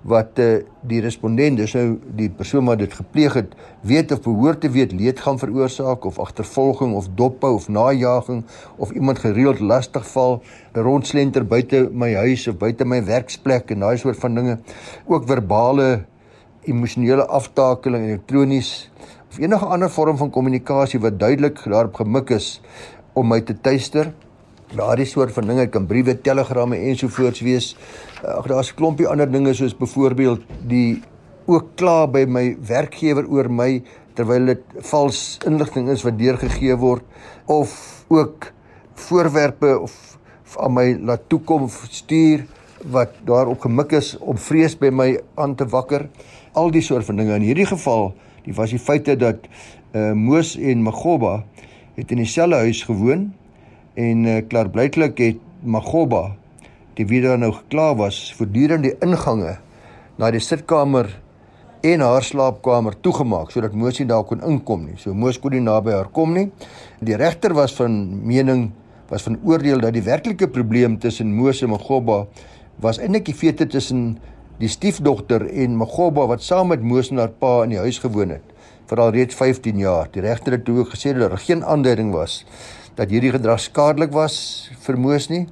wat 0.06 0.38
uh, 0.38 0.60
die 0.86 1.00
respondent, 1.02 1.58
dis 1.58 1.74
nou 1.74 1.96
die 2.18 2.28
persoon 2.30 2.68
wat 2.70 2.78
dit 2.78 2.92
gepleeg 2.94 3.34
het, 3.40 3.54
weet 3.86 4.12
of 4.14 4.22
behoort 4.22 4.60
te 4.62 4.70
weet 4.70 4.94
leed 4.94 5.20
gaan 5.24 5.40
veroorsaak 5.42 6.06
of 6.06 6.20
agtervolging 6.22 6.94
of 6.94 7.08
dophou 7.18 7.56
of 7.58 7.66
najaging 7.68 8.44
of 8.78 8.92
iemand 8.94 9.18
gereeld 9.24 9.60
lastig 9.60 10.06
val, 10.12 10.38
rondslenter 10.78 11.46
buite 11.46 11.88
my 11.90 12.12
huis 12.22 12.46
of 12.46 12.58
buite 12.62 12.86
my 12.86 13.00
werksplek 13.06 13.74
en 13.74 13.82
daai 13.82 13.96
soort 13.98 14.20
van 14.22 14.38
dinge. 14.38 14.58
Ook 15.10 15.26
verbale 15.26 15.88
emosionele 16.66 17.26
aftakeling 17.26 18.06
elektronies 18.06 18.90
of 19.30 19.40
enige 19.42 19.66
ander 19.66 19.90
vorm 19.90 20.18
van 20.22 20.30
kommunikasie 20.30 21.02
wat 21.02 21.18
duidelik 21.18 21.58
daarop 21.64 21.98
gemik 21.98 22.30
is 22.36 22.60
om 23.14 23.26
my 23.32 23.40
te 23.42 23.58
tuister 23.58 24.12
daardie 24.74 25.06
soort 25.06 25.32
van 25.32 25.46
dinge 25.46 25.66
kan 25.70 25.86
briewe, 25.86 26.16
telegramme 26.20 26.76
ensovoorts 26.76 27.40
wees. 27.40 27.76
Ag 28.22 28.46
daar's 28.46 28.72
'n 28.72 28.76
klompie 28.76 29.06
ander 29.06 29.30
dinge 29.30 29.54
soos 29.54 29.76
byvoorbeeld 29.76 30.42
die 30.66 31.02
ook 31.46 31.76
kla 31.76 32.06
by 32.06 32.24
my 32.28 32.56
werkgewer 32.66 33.26
oor 33.28 33.50
my 33.50 33.82
terwyl 34.14 34.46
dit 34.46 34.62
vals 34.90 35.38
inligting 35.46 35.88
is 35.88 36.02
wat 36.02 36.18
deurgegee 36.18 36.76
word 36.76 37.04
of 37.46 38.04
ook 38.08 38.52
voorwerpe 38.94 39.78
of 39.80 40.18
aan 40.58 40.72
my 40.72 40.86
laat 40.98 41.28
toekom 41.28 41.68
stuur 41.90 42.46
wat 42.92 43.12
daarop 43.24 43.60
gemik 43.60 43.92
is 43.92 44.14
om 44.18 44.38
vrees 44.38 44.76
by 44.78 44.90
my 44.90 45.08
aan 45.34 45.54
te 45.54 45.66
wakker. 45.66 46.08
Al 46.52 46.70
die 46.70 46.82
soort 46.82 47.04
van 47.04 47.16
dinge. 47.16 47.34
In 47.34 47.42
hierdie 47.42 47.66
geval, 47.66 48.14
die 48.44 48.54
was 48.54 48.70
die 48.70 48.80
feite 48.80 49.16
dat 49.16 49.48
uh, 49.92 50.12
Moos 50.12 50.54
en 50.56 50.82
Magoba 50.82 51.44
het 51.96 52.10
in 52.10 52.22
dieselfde 52.22 52.56
huis 52.56 52.82
gewoon 52.86 53.32
en 53.96 54.24
uh, 54.28 54.40
klaarblyklik 54.48 55.20
het 55.24 55.44
Magoba 55.64 56.36
die 56.96 57.06
wie 57.08 57.22
daar 57.24 57.38
nou 57.40 57.52
gekla 57.52 57.94
was 57.96 58.18
voortdurend 58.36 58.84
die 58.84 58.94
ingange 59.04 59.56
na 60.20 60.30
die 60.32 60.40
sitkamer 60.40 61.08
en 61.86 62.02
haar 62.04 62.24
slaapkamer 62.24 62.96
toegemaak 63.04 63.52
sodat 63.52 63.74
nie 63.74 64.06
daar 64.06 64.24
kon 64.24 64.42
inkom 64.42 64.86
nie. 64.86 64.96
So 64.96 65.14
Moos 65.14 65.38
kon 65.38 65.52
nie 65.52 65.60
naby 65.60 65.92
haar 65.92 66.08
kom 66.08 66.32
nie. 66.34 66.50
Die 67.00 67.16
regter 67.16 67.54
was 67.54 67.74
van 67.74 68.26
mening 68.26 68.72
was 69.08 69.22
van 69.22 69.38
oordeel 69.44 69.80
dat 69.80 69.92
die 69.92 70.02
werklike 70.02 70.48
probleem 70.48 70.98
tussen 70.98 71.34
Moos 71.34 71.62
en 71.62 71.70
Magoba 71.70 72.26
was 72.80 72.98
eintlik 72.98 73.26
die 73.26 73.34
fete 73.34 73.66
tussen 73.66 74.18
die 74.58 74.68
stiefdogter 74.68 75.46
en 75.46 75.76
Magoba 75.76 76.26
wat 76.26 76.42
saam 76.42 76.68
met 76.68 76.82
Moos 76.82 77.10
en 77.10 77.18
haar 77.18 77.30
pa 77.32 77.62
in 77.64 77.76
die 77.76 77.78
huis 77.78 77.98
gewoon 77.98 78.30
het 78.30 78.54
vir 78.86 79.00
al 79.02 79.10
reeds 79.10 79.34
15 79.34 79.78
jaar. 79.78 80.08
Die 80.12 80.22
regter 80.22 80.52
het 80.52 80.64
toe 80.64 80.84
gesê 80.86 81.12
dat 81.12 81.30
daar 81.30 81.38
geen 81.38 81.64
aanduiding 81.64 82.12
was 82.14 82.44
dat 82.96 83.12
hierdie 83.12 83.32
gedrag 83.34 83.60
skadelik 83.60 84.12
was 84.12 84.36
vir 84.86 84.98
Moos 84.98 85.28
nie 85.28 85.46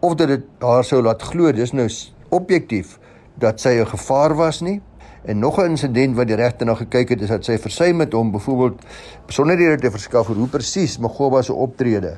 of 0.00 0.16
dat 0.20 0.28
dit 0.28 0.48
haar 0.60 0.84
sou 0.84 1.00
laat 1.02 1.22
glo 1.22 1.52
dis 1.52 1.72
nou 1.72 1.88
objektief 2.32 2.98
dat 3.40 3.60
sy 3.60 3.80
'n 3.80 3.86
gevaar 3.86 4.34
was 4.34 4.60
nie. 4.60 4.80
En 5.24 5.38
nog 5.38 5.58
'n 5.58 5.70
insident 5.70 6.16
wat 6.16 6.26
die 6.26 6.36
regter 6.36 6.66
na 6.66 6.74
gekyk 6.74 7.08
het 7.08 7.20
is 7.20 7.28
dat 7.28 7.44
sy 7.44 7.58
versuim 7.58 8.00
het 8.00 8.14
om 8.14 8.30
byvoorbeeld 8.30 8.82
besonderhede 9.26 9.78
te 9.78 9.90
verskaf 9.90 10.28
oor 10.28 10.36
hoe 10.36 10.48
presies 10.48 10.98
Magoba 10.98 11.42
se 11.42 11.54
optrede 11.54 12.16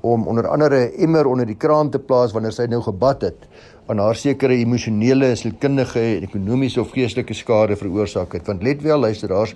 om 0.00 0.26
onder 0.26 0.48
andere 0.48 0.92
immer 0.96 1.26
onder 1.26 1.46
die 1.46 1.56
kraan 1.56 1.90
te 1.90 1.98
plaas 1.98 2.32
wanneer 2.32 2.52
sy 2.52 2.66
nou 2.66 2.82
gebad 2.82 3.22
het 3.22 3.48
aan 3.86 3.98
haar 3.98 4.16
sekere 4.16 4.54
emosionele, 4.54 5.34
sielkundige 5.36 6.00
en 6.00 6.22
ekonomiese 6.22 6.80
of 6.80 6.90
geestelike 6.90 7.34
skade 7.34 7.76
veroorsaak 7.76 8.32
het. 8.32 8.46
Want 8.46 8.62
let 8.62 8.82
wel 8.82 8.98
luisteraars, 8.98 9.54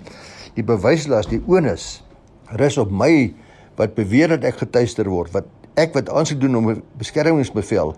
die 0.53 0.63
bewyslas, 0.63 1.27
die 1.27 1.41
onus 1.47 2.03
rus 2.45 2.77
op 2.77 2.91
my 2.91 3.33
wat 3.75 3.95
beweer 3.95 4.27
dat 4.35 4.43
ek 4.43 4.61
getuister 4.63 5.09
word, 5.09 5.31
wat 5.31 5.45
ek 5.75 5.93
wat 5.93 6.09
aansoek 6.09 6.39
doen 6.41 6.55
om 6.55 6.69
'n 6.71 6.83
beskermingsbevel 6.97 7.95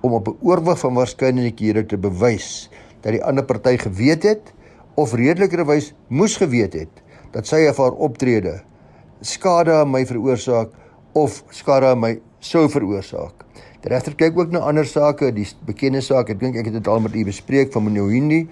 om 0.00 0.12
op 0.12 0.28
'n 0.28 0.38
oorwig 0.40 0.78
van 0.78 0.94
waarskynlikhede 0.94 1.86
te 1.86 1.98
bewys 1.98 2.70
dat 3.00 3.12
die 3.12 3.24
ander 3.24 3.44
party 3.44 3.76
geweet 3.76 4.22
het 4.22 4.52
of 4.94 5.12
redelikerwys 5.12 5.94
moes 6.08 6.36
geweet 6.36 6.72
het 6.72 7.02
dat 7.32 7.46
sy 7.46 7.66
of 7.68 7.76
haar 7.76 7.92
optrede 7.92 8.60
skade 9.20 9.72
aan 9.72 9.90
my 9.90 10.06
veroorsaak 10.06 10.68
of 11.12 11.42
skade 11.50 11.86
aan 11.86 12.00
my 12.00 12.20
sou 12.38 12.68
veroorsaak. 12.68 13.44
Die 13.80 13.88
regter 13.88 14.14
kyk 14.14 14.38
ook 14.38 14.50
na 14.52 14.58
ander 14.58 14.86
sake, 14.86 15.32
die 15.32 15.46
bekende 15.64 16.00
saak, 16.04 16.28
ek 16.28 16.40
dink 16.40 16.56
ek 16.56 16.68
het 16.68 16.74
dit 16.74 16.88
al 16.88 17.00
met 17.00 17.14
u 17.16 17.24
bespreek 17.24 17.72
van 17.72 17.82
Monohindi 17.82 18.48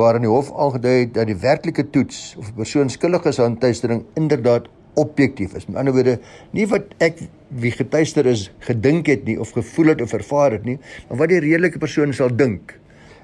waarin 0.00 0.24
die 0.24 0.30
hof 0.30 0.52
aangedui 0.56 1.00
het 1.00 1.14
dat 1.14 1.26
die 1.26 1.36
werklike 1.36 1.90
toets 1.90 2.36
of 2.38 2.48
'n 2.48 2.56
persoon 2.56 2.88
skuldig 2.88 3.24
is 3.24 3.40
aan 3.40 3.58
tuistering 3.58 4.04
inderdaad 4.14 4.68
objektief 4.94 5.54
is. 5.54 5.66
Met 5.66 5.76
ander 5.82 5.94
woorde, 5.94 6.18
nie 6.56 6.66
wat 6.70 6.94
ek 7.02 7.22
wie 7.60 7.72
getuister 7.74 8.26
is 8.30 8.48
gedink 8.66 9.10
het 9.10 9.24
nie 9.26 9.38
of 9.40 9.52
gevoel 9.56 9.94
het 9.94 10.02
of 10.04 10.14
ervaar 10.16 10.56
het 10.56 10.64
nie, 10.64 10.78
maar 11.08 11.22
wat 11.24 11.32
die 11.32 11.42
redelike 11.42 11.82
persoon 11.82 12.14
sal 12.14 12.32
dink. 12.34 12.76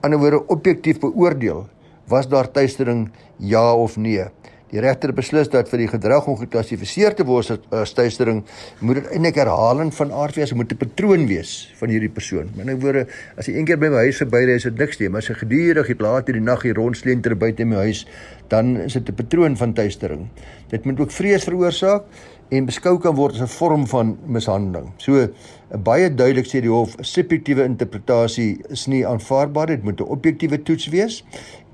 Aan 0.03 0.13
die 0.13 0.19
ander 0.19 0.23
woorde 0.23 0.43
objektief 0.53 1.01
beoordeel, 1.03 1.65
was 2.11 2.29
daar 2.31 2.51
tuistering 2.51 3.09
ja 3.43 3.75
of 3.75 3.97
nee? 3.97 4.29
Die 4.77 4.83
regter 4.85 5.09
beslis 5.17 5.49
dat 5.49 5.71
vir 5.73 5.81
die 5.81 5.89
gedrag 5.89 6.27
om 6.29 6.35
geklassifiseer 6.37 7.15
te 7.17 7.25
word 7.25 7.63
as 7.73 7.95
tuistering 7.97 8.43
moet 8.85 8.99
dit 8.99 9.07
eintlik 9.17 9.39
herhaling 9.41 9.89
van 9.97 10.11
aard 10.13 10.37
wees, 10.37 10.53
moet 10.53 10.73
'n 10.75 10.77
patroon 10.77 11.25
wees 11.31 11.73
van 11.79 11.89
hierdie 11.89 12.13
persoon. 12.13 12.51
Met 12.53 12.67
ander 12.67 12.81
woorde, 12.83 13.07
as 13.39 13.47
hy 13.47 13.55
een 13.57 13.65
keer 13.65 13.79
by 13.81 13.89
my 13.89 14.03
huis 14.05 14.21
verby 14.21 14.43
is, 14.45 14.57
is 14.57 14.63
dit 14.65 14.79
niks 14.79 15.01
nie, 15.01 15.09
maar 15.09 15.23
as 15.25 15.29
hy 15.29 15.35
gedurig 15.35 15.87
het 15.89 16.01
laat 16.01 16.29
in 16.29 16.35
die 16.35 16.45
nag 16.45 16.63
hier 16.63 16.75
rondslenter 16.75 17.37
buite 17.37 17.65
my 17.65 17.77
huis, 17.77 18.07
dan 18.49 18.77
is 18.77 18.93
dit 18.93 19.09
'n 19.09 19.15
patroon 19.15 19.57
van 19.57 19.73
tuistering. 19.73 20.29
Dit 20.69 20.85
moet 20.85 21.01
ook 21.01 21.11
vrees 21.11 21.45
veroorsaak 21.45 22.03
en 22.51 22.67
beskou 22.67 22.99
kan 22.99 23.15
word 23.15 23.35
as 23.35 23.41
'n 23.41 23.57
vorm 23.57 23.87
van 23.87 24.19
mishandeling. 24.27 24.93
So 24.99 25.29
baie 25.73 26.15
duidelik 26.15 26.47
sê 26.47 26.61
die 26.61 26.69
hof, 26.69 26.97
subjektiewe 27.01 27.65
interpretasie 27.65 28.61
is 28.69 28.87
nie 28.87 29.07
aanvaarbaar, 29.07 29.67
dit 29.67 29.83
moet 29.83 30.01
'n 30.01 30.05
objektiewe 30.05 30.63
toets 30.63 30.89
wees 30.89 31.25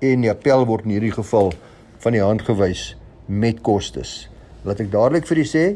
en 0.01 0.21
die 0.21 0.31
appel 0.31 0.67
word 0.67 0.85
in 0.85 0.91
hierdie 0.91 1.13
geval 1.13 1.53
van 2.03 2.17
die 2.17 2.23
hand 2.23 2.43
gewys 2.43 2.93
met 3.27 3.61
kostes. 3.63 4.29
Laat 4.67 4.81
ek 4.83 4.91
dadelik 4.93 5.27
vir 5.29 5.43
u 5.43 5.45
sê 5.47 5.67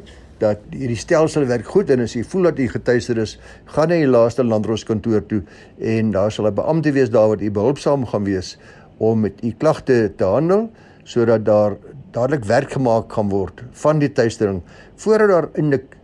dat 0.40 0.64
hierdie 0.74 0.98
stelsel 1.00 1.46
werk 1.48 1.68
goed 1.72 1.90
en 1.94 2.02
as 2.04 2.16
jy 2.16 2.24
voel 2.26 2.50
dat 2.50 2.58
jy 2.60 2.66
getuister 2.68 3.18
is, 3.22 3.36
gaan 3.72 3.88
na 3.88 4.00
die 4.02 4.10
laaste 4.10 4.44
landroskantoor 4.44 5.24
toe 5.30 5.42
en 5.80 6.10
daar 6.12 6.32
sal 6.34 6.48
'n 6.50 6.54
beampte 6.54 6.92
wees 6.92 7.10
daar 7.10 7.28
wat 7.28 7.40
u 7.40 7.50
behulpsaam 7.50 8.06
gaan 8.06 8.24
wees 8.24 8.58
om 8.98 9.20
met 9.20 9.44
u 9.44 9.52
klagte 9.58 10.12
te 10.16 10.24
handel 10.24 10.68
sodat 11.04 11.44
daar 11.44 11.76
dadelik 12.12 12.44
werk 12.44 12.72
gemaak 12.72 13.08
kan 13.08 13.28
word 13.28 13.62
van 13.72 13.98
die 13.98 14.12
tuistering 14.12 14.62
voordat 14.96 15.28
daar 15.28 15.48
eintlik 15.54 15.96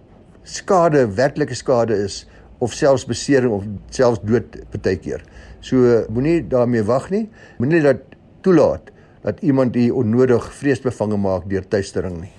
skade, 0.42 1.06
werklike 1.14 1.54
skade 1.54 1.96
is 2.04 2.26
of 2.58 2.72
selfs 2.72 3.04
besering 3.04 3.52
of 3.52 3.64
selfs 3.90 4.20
dood 4.22 4.56
baie 4.70 4.96
keer. 4.96 5.22
So 5.60 6.04
moenie 6.10 6.42
daarmee 6.46 6.84
wag 6.86 7.10
nie. 7.10 7.28
Moenie 7.58 7.82
dat 7.82 8.02
toelaat 8.42 8.91
dat 9.22 9.42
iemand 9.42 9.76
u 9.76 9.90
onnodig 9.90 10.48
vreesbevange 10.54 11.16
maak 11.16 11.48
deur 11.50 11.66
tuistering 11.68 12.20
nie. 12.20 12.32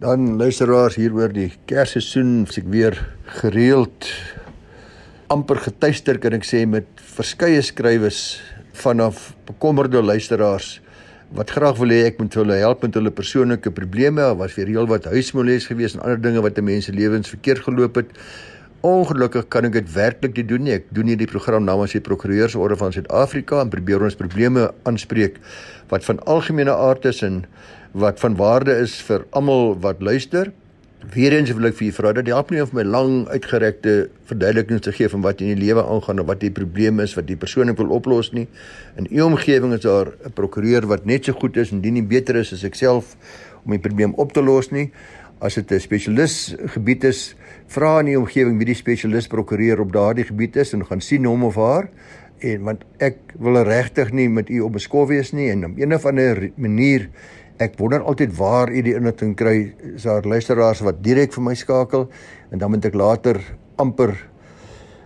Dan 0.00 0.36
luisteraars 0.40 0.96
hier 0.96 1.12
oor 1.12 1.32
die 1.32 1.50
Kersseisoen, 1.68 2.46
ek 2.48 2.68
weer 2.72 2.96
gereeld 3.40 4.08
amper 5.30 5.60
getuister 5.62 6.18
kan 6.18 6.34
ek 6.34 6.46
sê 6.48 6.64
met 6.66 6.88
verskeie 7.14 7.60
skrywes 7.62 8.40
vanaf 8.80 9.34
bekommerde 9.46 10.00
luisteraars 10.02 10.80
wat 11.36 11.52
graag 11.54 11.76
wil 11.78 11.92
hê 11.94 12.08
ek 12.08 12.18
moet 12.18 12.34
hulle 12.34 12.56
help 12.58 12.82
met 12.82 12.96
hulle 12.98 13.12
persoonlike 13.14 13.70
probleme, 13.70 14.24
was 14.40 14.56
vir 14.56 14.66
reël 14.66 14.88
wat 14.90 15.06
huismoles 15.12 15.68
gewees 15.70 15.94
en 15.94 16.02
ander 16.02 16.18
dinge 16.18 16.42
wat 16.42 16.58
'n 16.58 16.64
mens 16.64 16.88
se 16.88 16.92
lewens 16.92 17.30
verkeerd 17.30 17.62
geloop 17.62 17.94
het. 18.02 18.10
Ongelukkig 18.80 19.44
kan 19.52 19.66
ek 19.68 19.74
dit 19.74 19.88
werklik 19.92 20.38
nie 20.38 20.46
doen 20.48 20.62
nie. 20.64 20.78
Ek 20.78 20.86
doen 20.96 21.10
hierdie 21.10 21.28
program 21.28 21.66
namens 21.68 21.92
die 21.92 22.00
Prokureursorde 22.00 22.78
van 22.80 22.94
Suid-Afrika 22.96 23.58
en 23.60 23.68
probeer 23.68 24.00
ons 24.06 24.16
probleme 24.16 24.70
aanspreek 24.88 25.36
wat 25.90 26.06
van 26.06 26.22
algemene 26.24 26.72
aard 26.72 27.04
is 27.10 27.20
en 27.26 27.42
wat 27.92 28.22
van 28.22 28.38
waarde 28.40 28.78
is 28.80 28.94
vir 29.04 29.26
almal 29.36 29.74
wat 29.84 30.00
luister. 30.00 30.48
Weereens 31.12 31.52
wil 31.52 31.68
ek 31.68 31.76
vir 31.76 31.90
u 31.90 31.92
vra 31.98 32.14
dat 32.16 32.32
help 32.32 32.54
nie 32.54 32.62
om 32.64 32.72
my 32.76 32.86
lang 32.88 33.12
uitgerekte 33.28 33.94
verduidelikings 34.32 34.86
te 34.88 34.96
gee 34.96 35.12
van 35.12 35.28
wat 35.28 35.44
in 35.44 35.52
die 35.52 35.60
lewe 35.60 35.84
aangaan 35.84 36.24
of 36.24 36.30
wat 36.32 36.40
die 36.40 36.52
probleem 36.52 37.04
is 37.04 37.18
wat 37.20 37.28
die 37.28 37.36
persoon 37.36 37.74
wil 37.76 37.92
oplos 38.00 38.32
nie. 38.32 38.46
In 38.96 39.12
u 39.12 39.20
omgewing 39.28 39.76
is 39.76 39.84
daar 39.84 40.08
'n 40.24 40.32
prokureur 40.32 40.88
wat 40.88 41.04
net 41.04 41.28
so 41.28 41.36
goed 41.36 41.56
is 41.56 41.70
en 41.70 41.84
dien 41.84 42.00
nie 42.00 42.08
beter 42.16 42.36
is 42.36 42.52
as 42.52 42.64
ek 42.64 42.74
self 42.74 43.16
om 43.64 43.72
die 43.76 43.78
probleem 43.78 44.14
op 44.16 44.32
te 44.32 44.40
los 44.40 44.72
nie. 44.72 44.90
As 45.40 45.54
dit 45.54 45.70
'n 45.70 45.80
spesialis 45.80 46.54
gebied 46.66 47.04
is, 47.04 47.34
vra 47.70 48.00
in 48.02 48.08
die 48.10 48.18
omgewing 48.18 48.56
wie 48.58 48.66
die 48.72 48.78
spesialis 48.78 49.28
prokureur 49.30 49.84
op 49.84 49.92
daardie 49.94 50.26
gebied 50.26 50.56
is 50.58 50.72
en 50.74 50.82
gaan 50.88 51.02
sien 51.04 51.28
hom 51.28 51.44
of 51.46 51.58
haar. 51.60 51.86
En 52.42 52.64
want 52.66 52.82
ek 52.98 53.36
wil 53.38 53.60
regtig 53.68 54.10
nie 54.16 54.26
met 54.32 54.50
u 54.50 54.62
op 54.66 54.74
beskof 54.78 55.10
wees 55.12 55.30
nie 55.36 55.50
en 55.52 55.68
op 55.68 55.78
een 55.78 55.94
of 55.94 56.06
ander 56.08 56.48
manier 56.56 57.06
ek 57.60 57.76
wonder 57.78 58.02
altyd 58.08 58.32
waar 58.38 58.72
u 58.72 58.82
die 58.82 58.96
inligting 58.96 59.36
kry 59.36 59.74
is 59.94 60.08
daar 60.08 60.26
luisteraars 60.26 60.80
wat 60.86 61.02
direk 61.04 61.34
vir 61.36 61.46
my 61.46 61.54
skakel. 61.54 62.08
En 62.50 62.58
dan 62.58 62.72
moet 62.74 62.88
ek 62.88 62.96
later 62.98 63.38
amper 63.78 64.16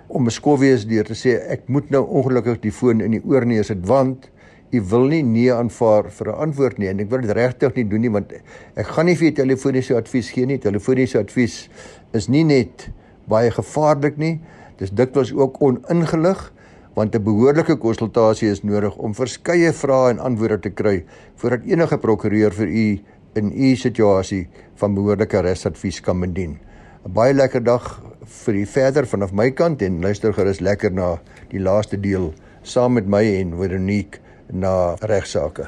om 0.09 0.25
beskof 0.25 0.63
wees 0.63 0.87
deur 0.89 1.05
te 1.05 1.17
sê 1.19 1.35
ek 1.51 1.67
moet 1.69 1.91
nou 1.93 2.05
ongelukkig 2.07 2.63
die 2.63 2.73
foon 2.73 3.03
in 3.05 3.19
die 3.19 3.25
oor 3.29 3.45
neer 3.45 3.67
sit 3.67 3.83
want 3.89 4.31
u 4.75 4.81
wil 4.91 5.09
nie 5.13 5.23
nee 5.23 5.53
aanvaar 5.53 6.11
vir 6.11 6.29
'n 6.33 6.41
antwoord 6.49 6.79
nie 6.79 6.89
en 6.89 7.01
ek 7.01 7.11
wil 7.11 7.21
dit 7.21 7.31
regtig 7.31 7.77
nie 7.77 7.85
doen 7.85 8.01
nie 8.01 8.11
want 8.11 8.33
ek 8.77 8.87
gaan 8.87 9.07
nie 9.07 9.17
vir 9.17 9.29
u 9.29 9.33
telefoniese 9.33 9.97
advies 9.97 10.31
gee 10.31 10.47
nie 10.47 10.59
telefoniese 10.59 11.19
advies 11.19 11.69
is 12.13 12.29
nie 12.29 12.45
net 12.45 12.91
baie 13.31 13.51
gevaarlik 13.51 14.19
nie, 14.21 14.41
dis 14.79 14.93
dikwels 14.93 15.33
ook 15.33 15.61
oningelig 15.63 16.51
want 16.95 17.15
'n 17.15 17.25
behoorlike 17.25 17.77
konsultasie 17.77 18.51
is 18.51 18.63
nodig 18.63 18.97
om 18.97 19.15
verskeie 19.15 19.73
vrae 19.73 20.11
en 20.11 20.19
antwoorde 20.19 20.61
te 20.61 20.71
kry 20.71 21.05
voordat 21.37 21.67
enige 21.67 21.99
prokureur 21.99 22.53
vir 22.53 22.69
u 22.69 23.01
in 23.35 23.53
u 23.53 23.77
situasie 23.77 24.49
van 24.75 24.95
behoorlike 24.95 25.41
resadvies 25.41 26.01
kan 26.01 26.21
bedien. 26.21 26.59
'n 27.05 27.13
Baie 27.13 27.35
lekker 27.35 27.65
dag 27.65 28.03
vir 28.25 28.55
u 28.55 28.67
verder 28.67 29.07
vanaf 29.07 29.33
my 29.33 29.51
kant 29.51 29.83
en 29.83 30.01
luister 30.01 30.33
gerus 30.33 30.61
lekker 30.61 30.93
na 30.93 31.19
die 31.51 31.61
laaste 31.61 32.01
deel 32.01 32.33
saam 32.63 32.93
met 32.93 33.07
my 33.07 33.25
en 33.41 33.57
Veronique 33.57 34.21
na 34.55 34.95
regsaake. 35.03 35.67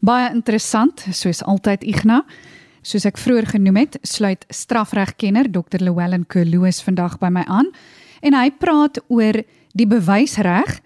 Baie 0.00 0.30
interessant, 0.32 1.02
soos 1.12 1.42
altyd 1.44 1.84
Ignas. 1.84 2.24
Soos 2.80 3.04
ek 3.04 3.18
vroeër 3.20 3.50
genoem 3.52 3.76
het, 3.82 3.98
sluit 4.08 4.46
strafregkenner 4.48 5.50
Dr. 5.52 5.82
Llewellyn 5.84 6.24
Kerloos 6.24 6.78
vandag 6.80 7.18
by 7.20 7.28
my 7.28 7.42
aan 7.44 7.68
en 8.24 8.36
hy 8.36 8.48
praat 8.56 8.96
oor 9.12 9.36
die 9.76 9.86
bewysreg 9.88 10.78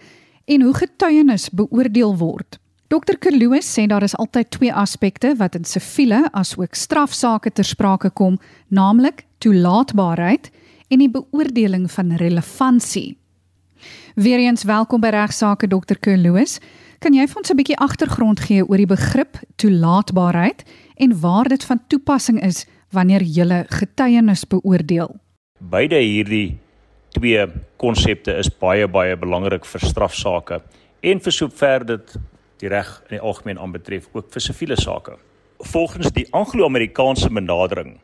en 0.51 0.67
hoe 0.67 0.75
getuienis 0.75 1.47
beoordeel 1.55 2.17
word. 2.19 2.59
Dr. 2.91 3.15
Kerloos 3.23 3.71
sê 3.71 3.87
daar 3.87 4.03
is 4.03 4.17
altyd 4.19 4.51
twee 4.51 4.75
aspekte 4.75 5.37
wat 5.39 5.55
in 5.55 5.65
siviele 5.65 6.25
asook 6.35 6.75
strafsaake 6.75 7.55
ter 7.55 7.65
sprake 7.65 8.11
kom, 8.11 8.41
naamlik 8.69 9.23
toelaatbaarheid 9.39 10.51
en 10.91 10.99
die 10.99 11.11
beoordeling 11.11 11.87
van 11.91 12.17
relevantie. 12.19 13.15
Weereens 14.15 14.67
welkom 14.67 15.03
by 15.03 15.15
regsaake 15.15 15.71
Dr. 15.71 15.99
Kerloos. 16.01 16.59
Kan 17.05 17.13
jy 17.13 17.27
vir 17.29 17.37
ons 17.37 17.51
'n 17.53 17.57
bietjie 17.61 17.77
agtergrond 17.85 18.41
gee 18.41 18.65
oor 18.65 18.81
die 18.81 18.89
begrip 18.89 19.37
toelaatbaarheid 19.61 20.65
en 20.97 21.21
waar 21.21 21.45
dit 21.45 21.65
van 21.65 21.81
toepassing 21.87 22.41
is 22.41 22.65
wanneer 22.97 23.21
jy 23.21 23.67
getuienis 23.69 24.47
beoordeel. 24.49 25.21
Beide 25.61 26.01
hierdie 26.01 26.57
twee 27.13 27.45
konsepte 27.77 28.33
is 28.33 28.49
baie 28.49 28.89
baie 28.89 29.17
belangrik 29.17 29.67
vir 29.67 29.81
strafsaake 29.81 30.63
en 31.03 31.21
vir 31.21 31.33
sover 31.33 31.85
dit 31.85 32.17
die 32.61 32.69
reg 32.73 32.89
in 33.11 33.19
die 33.19 33.21
algemeen 33.21 33.59
aanbetref 33.59 34.09
ook 34.13 34.33
vir 34.33 34.41
siviele 34.41 34.81
sake. 34.81 35.19
Volgens 35.61 36.11
die 36.11 36.27
Anglo-Amerikaanse 36.33 37.29
benadering 37.29 38.01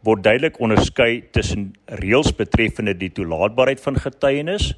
word 0.00 0.24
duidelik 0.24 0.58
onderskei 0.60 1.28
tussen 1.32 1.74
reëls 1.86 2.32
betreffende 2.32 2.96
die 2.96 3.12
toelaatbaarheid 3.12 3.80
van 3.80 4.00
getuienis 4.00 4.72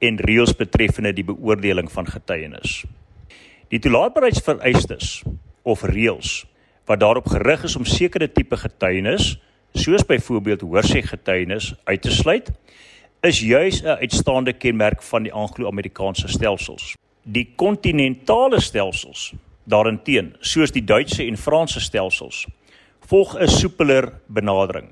en 0.00 0.20
reëls 0.20 0.52
betreffende 0.52 1.12
die 1.16 1.24
beoordeling 1.24 1.88
van 1.92 2.06
getuienis. 2.06 2.84
Die 3.66 3.80
toelaatbaarheidsvereistes 3.82 5.24
of 5.66 5.80
reëls 5.82 6.44
wat 6.86 7.00
daarop 7.02 7.26
gerig 7.26 7.64
is 7.66 7.74
om 7.74 7.84
sekere 7.84 8.28
tipe 8.30 8.54
getuienis, 8.56 9.32
soos 9.74 10.04
byvoorbeeld 10.06 10.62
hoorsê 10.62 11.02
getuienis 11.02 11.72
uit 11.90 12.02
te 12.02 12.12
sluit, 12.14 12.52
is 13.26 13.40
juis 13.42 13.82
'n 13.82 13.98
uitstaande 13.98 14.52
kenmerk 14.52 15.02
van 15.02 15.22
die 15.22 15.32
Anglo-Amerikaanse 15.32 16.28
stelsels. 16.28 16.94
Die 17.22 17.52
kontinentale 17.56 18.60
stelsels 18.60 19.34
daarenteen, 19.64 20.36
soos 20.40 20.70
die 20.70 20.84
Duitse 20.84 21.26
en 21.26 21.36
Franse 21.36 21.80
stelsels, 21.80 22.46
volg 23.00 23.34
'n 23.34 23.48
soepeler 23.48 24.12
benadering. 24.26 24.88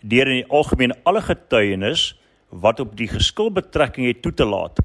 Deur 0.00 0.26
in 0.26 0.42
die 0.42 0.50
algemeen 0.50 0.94
alle 1.02 1.20
getuienis 1.20 2.16
wat 2.48 2.80
op 2.80 2.96
die 2.96 3.08
geskil 3.08 3.52
betrekking 3.52 4.06
het 4.06 4.22
toe 4.22 4.34
te 4.34 4.44
laat 4.44 4.80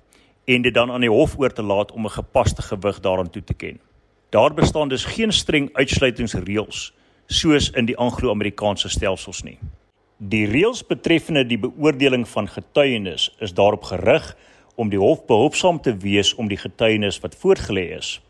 en 0.46 0.62
dit 0.62 0.74
dan 0.74 0.92
aan 0.92 1.02
die 1.02 1.10
hof 1.10 1.38
oor 1.38 1.54
te 1.54 1.64
laat 1.64 1.92
om 1.92 2.06
'n 2.06 2.10
gepaste 2.10 2.62
gewig 2.62 3.00
daaraan 3.00 3.30
toe 3.30 3.44
te 3.44 3.54
ken. 3.54 3.80
Daar 4.30 4.54
bestaan 4.54 4.90
dus 4.90 5.06
geen 5.06 5.32
streng 5.32 5.70
uitsluitingsreëls 5.74 6.94
soos 7.26 7.70
in 7.70 7.86
die 7.86 7.98
Anglo-Amerikaanse 7.98 8.90
stelsels 8.90 9.44
nie. 9.44 9.58
Die 10.18 10.46
reëls 10.46 10.86
betreffende 10.86 11.46
die 11.46 11.60
beoordeling 11.60 12.28
van 12.28 12.48
getuienis 12.48 13.36
is 13.40 13.54
daarop 13.54 13.84
gerig 13.84 14.38
om 14.76 14.90
die 14.90 15.00
hof 15.00 15.26
behulpsaam 15.26 15.82
te 15.82 15.98
wees 15.98 16.36
om 16.36 16.48
die 16.48 16.58
getuienis 16.58 17.20
wat 17.20 17.36
voorgelê 17.36 17.96
is. 17.98 18.22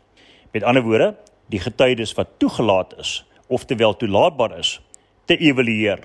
Met 0.52 0.62
ander 0.62 0.82
woorde, 0.82 1.16
die 1.46 1.60
getuienis 1.60 2.14
wat 2.14 2.38
toegelaat 2.38 2.98
is, 2.98 3.24
oftewel 3.46 3.96
toelaatbaar 3.96 4.58
is, 4.58 4.80
te 5.24 5.36
evalueer 5.36 6.00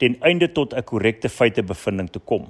ten 0.00 0.16
einde 0.20 0.52
tot 0.52 0.74
'n 0.74 0.84
korrekte 0.84 1.28
feitebevinding 1.28 2.10
te 2.10 2.18
kom. 2.18 2.48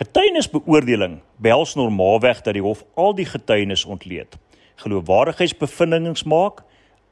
Getuienisbeoordeling 0.00 1.18
behels 1.36 1.74
normaalweg 1.76 2.38
dat 2.40 2.54
die 2.56 2.62
hof 2.64 2.78
al 2.96 3.10
die 3.18 3.26
getuienis 3.28 3.82
ontleed, 3.84 4.38
geloofwaardigheidsbevindings 4.80 6.22
maak, 6.24 6.62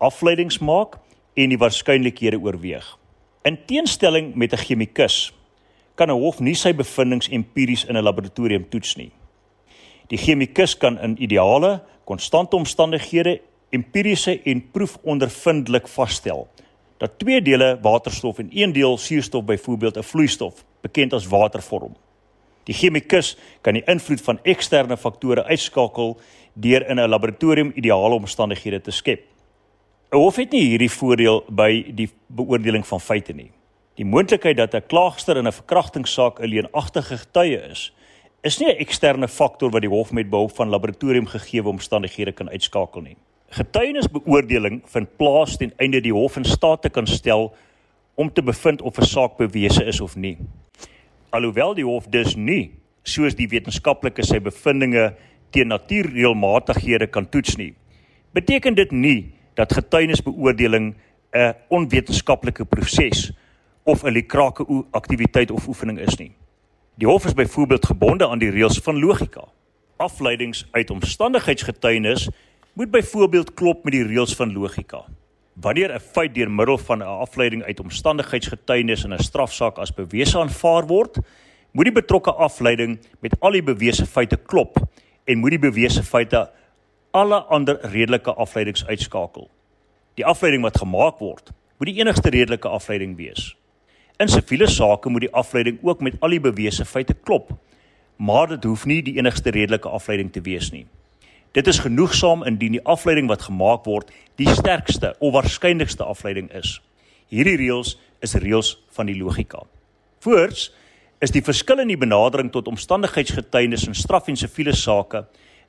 afleidings 0.00 0.56
maak 0.64 0.96
en 1.36 1.52
die 1.52 1.58
waarskynlikhede 1.60 2.40
oorweeg. 2.40 2.86
In 3.44 3.58
teenstelling 3.68 4.32
met 4.40 4.56
'n 4.56 4.62
chemikus 4.64 5.34
kan 6.00 6.08
'n 6.08 6.20
hof 6.22 6.40
nie 6.40 6.54
sy 6.54 6.72
bevindinge 6.72 7.28
empiries 7.30 7.84
in 7.84 7.96
'n 7.96 8.02
laboratorium 8.02 8.68
toets 8.70 8.96
nie. 8.96 9.12
Die 10.08 10.18
chemikus 10.18 10.76
kan 10.78 10.98
in 10.98 11.22
ideale, 11.22 11.82
konstante 12.04 12.56
omstandighede 12.56 13.40
empiriese 13.70 14.40
en 14.42 14.70
proefondervindelik 14.70 15.88
vasstel 15.88 16.48
dat 16.98 17.18
twee 17.18 17.42
dele 17.42 17.78
waterstof 17.82 18.38
en 18.38 18.48
een 18.50 18.72
deel 18.72 18.98
suurstof 18.98 19.44
byvoorbeeld 19.44 19.96
'n 19.96 20.02
vloeistof, 20.02 20.64
bekend 20.80 21.12
as 21.12 21.26
water 21.26 21.62
vorm. 21.62 21.94
Die 22.68 22.76
chemikus 22.76 23.32
kan 23.64 23.78
die 23.78 23.84
invloed 23.88 24.20
van 24.20 24.40
eksterne 24.44 24.96
faktore 25.00 25.46
uitskakel 25.48 26.18
deur 26.54 26.84
in 26.90 27.00
'n 27.00 27.08
laboratorium 27.08 27.72
ideale 27.74 28.14
omstandighede 28.14 28.80
te 28.80 28.90
skep. 28.90 29.24
'n 30.12 30.16
Hof 30.16 30.36
het 30.36 30.52
nie 30.52 30.68
hierdie 30.68 30.90
voordeel 30.90 31.44
by 31.48 31.84
die 31.94 32.10
beoordeling 32.28 32.86
van 32.86 33.00
feite 33.00 33.32
nie. 33.32 33.50
Die 33.96 34.04
moontlikheid 34.04 34.56
dat 34.56 34.74
'n 34.74 34.86
klaagster 34.86 35.36
in 35.36 35.46
'n 35.46 35.52
verkrachtingssaak 35.52 36.40
'n 36.40 36.48
leenagtige 36.48 37.16
getuie 37.16 37.60
is, 37.70 37.92
is 38.42 38.58
nie 38.58 38.68
'n 38.68 38.78
eksterne 38.78 39.28
faktor 39.28 39.70
wat 39.70 39.82
die 39.82 39.90
hof 39.90 40.12
met 40.12 40.30
behulp 40.30 40.54
van 40.56 40.68
laboratoriumgegewe 40.68 41.68
omstandighede 41.68 42.32
kan 42.32 42.50
uitskakel 42.50 43.00
nie. 43.00 43.16
Getuienisbeoordeling 43.48 44.82
vind 44.84 45.16
plaas 45.16 45.56
ten 45.56 45.72
einde 45.76 46.00
die 46.00 46.12
hof 46.12 46.36
in 46.36 46.44
staat 46.44 46.82
te 46.82 46.90
kan 46.90 47.06
stel 47.06 47.54
om 48.14 48.32
te 48.32 48.42
bevind 48.42 48.82
of 48.82 48.98
'n 48.98 49.04
saak 49.04 49.36
bewese 49.36 49.84
is 49.84 50.00
of 50.00 50.16
nie. 50.16 50.38
Alhoewel 51.30 51.74
die 51.74 51.84
hof 51.84 52.06
dus 52.08 52.36
nie 52.36 52.70
soos 53.08 53.34
die 53.36 53.48
wetenskaplike 53.48 54.24
sy 54.24 54.40
bevindinge 54.40 55.12
teen 55.52 55.70
natuurreëlmatighede 55.72 57.08
kan 57.12 57.28
toets 57.28 57.56
nie, 57.56 57.72
beteken 58.36 58.76
dit 58.76 58.92
nie 58.92 59.32
dat 59.56 59.72
getuienisbeoordeling 59.72 60.94
'n 61.32 61.54
onwetenskaplike 61.68 62.64
proses 62.64 63.32
of 63.84 64.04
'n 64.04 64.12
lekrake 64.12 64.64
aktiwiteit 64.92 65.50
of 65.50 65.68
oefening 65.68 65.98
is 65.98 66.16
nie. 66.18 66.32
Die 66.94 67.06
hof 67.06 67.24
is 67.24 67.34
byvoorbeeld 67.34 67.86
gebonde 67.86 68.28
aan 68.28 68.38
die 68.38 68.50
reëls 68.50 68.78
van 68.78 68.98
logika. 68.98 69.44
Afleidings 69.96 70.66
uit 70.70 70.90
omstandigheidsgetuienis 70.90 72.28
moet 72.72 72.90
byvoorbeeld 72.90 73.54
klop 73.54 73.84
met 73.84 73.92
die 73.92 74.04
reëls 74.04 74.34
van 74.34 74.52
logika. 74.52 75.04
Wanneer 75.60 75.94
'n 75.94 76.00
feit 76.00 76.34
deur 76.34 76.50
middel 76.50 76.78
van 76.78 76.98
'n 76.98 77.02
afleiding 77.02 77.62
uit 77.62 77.80
omstandigheidsgetuienis 77.80 79.04
in 79.04 79.12
'n 79.12 79.22
strafsaak 79.22 79.78
as 79.78 79.94
bewese 79.94 80.38
aanvaar 80.38 80.86
word, 80.86 81.18
moet 81.72 81.84
die 81.84 81.92
betrokke 82.02 82.32
afleiding 82.32 82.98
met 83.20 83.40
al 83.40 83.50
die 83.50 83.62
bewese 83.62 84.06
feite 84.06 84.36
klop 84.36 84.76
en 85.24 85.38
moet 85.38 85.50
die 85.50 85.58
bewese 85.58 86.02
feite 86.02 86.50
alle 87.10 87.42
ander 87.42 87.78
redelike 87.80 88.34
afleidings 88.34 88.86
uitskakel. 88.86 89.50
Die 90.14 90.26
afleiding 90.26 90.62
wat 90.62 90.78
gemaak 90.78 91.18
word, 91.18 91.50
moet 91.78 91.88
die 91.88 92.00
enigste 92.00 92.30
redelike 92.30 92.68
afleiding 92.68 93.16
wees. 93.16 93.56
In 94.16 94.28
siviele 94.28 94.66
sake 94.66 95.08
moet 95.08 95.20
die 95.20 95.34
afleiding 95.34 95.78
ook 95.82 96.00
met 96.00 96.14
al 96.20 96.28
die 96.28 96.40
bewese 96.40 96.84
feite 96.84 97.14
klop, 97.14 97.50
maar 98.16 98.48
dit 98.48 98.64
hoef 98.64 98.86
nie 98.86 99.02
die 99.02 99.16
enigste 99.16 99.50
redelike 99.50 99.88
afleiding 99.88 100.32
te 100.32 100.40
wees 100.40 100.70
nie. 100.70 100.86
Dit 101.52 101.66
is 101.66 101.78
genoegsaam 101.78 102.42
indien 102.44 102.72
die 102.76 102.84
afleiding 102.84 103.28
wat 103.28 103.42
gemaak 103.42 103.86
word 103.88 104.10
die 104.36 104.48
sterkste 104.52 105.14
of 105.18 105.32
waarskynlikste 105.32 106.04
afleiding 106.04 106.50
is. 106.52 106.80
Hierdie 107.32 107.56
reëls 107.56 107.94
is 108.20 108.34
reëls 108.36 108.74
van 108.92 109.08
die 109.08 109.16
logika. 109.16 109.62
Voorts 110.20 110.68
is 111.24 111.32
die 111.32 111.42
verskil 111.42 111.80
in 111.80 111.88
die 111.88 111.98
benadering 111.98 112.50
tot 112.52 112.68
omstandigheidsgetuienis 112.68 113.86
in 113.88 113.96
straf 113.96 114.28
en 114.28 114.36
siviele 114.36 114.74
sake 114.76 115.24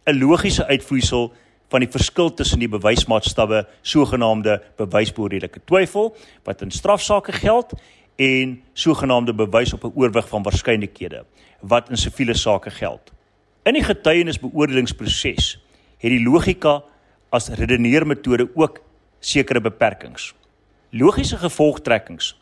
'n 0.06 0.20
logiese 0.20 0.66
uitvloeisel 0.68 1.34
van 1.70 1.80
die 1.80 1.90
verskil 1.90 2.34
tussen 2.34 2.60
die 2.60 2.70
bewysmaatstawwe 2.70 3.68
sogenaamde 3.82 4.62
bewysbeoordelike 4.78 5.62
twyfel 5.66 6.16
wat 6.44 6.62
in 6.62 6.72
strafsaake 6.72 7.32
geld 7.32 7.74
en 8.16 8.62
sogenaamde 8.74 9.34
bewys 9.34 9.74
op 9.74 9.84
'n 9.84 9.94
oorwig 9.96 10.28
van 10.28 10.44
waarskynlikhede 10.44 11.26
wat 11.62 11.90
in 11.90 11.98
siviele 11.98 12.34
sake 12.34 12.70
geld. 12.70 13.12
In 13.64 13.74
die 13.74 13.84
getuienisbeoordelingsproses 13.84 15.60
het 16.00 16.12
die 16.14 16.24
logika 16.24 16.80
as 17.30 17.50
redeneermetode 17.60 18.50
ook 18.56 18.80
sekere 19.20 19.62
beperkings. 19.62 20.34
Logiese 20.92 21.38
gevolgtrekkings 21.38 22.34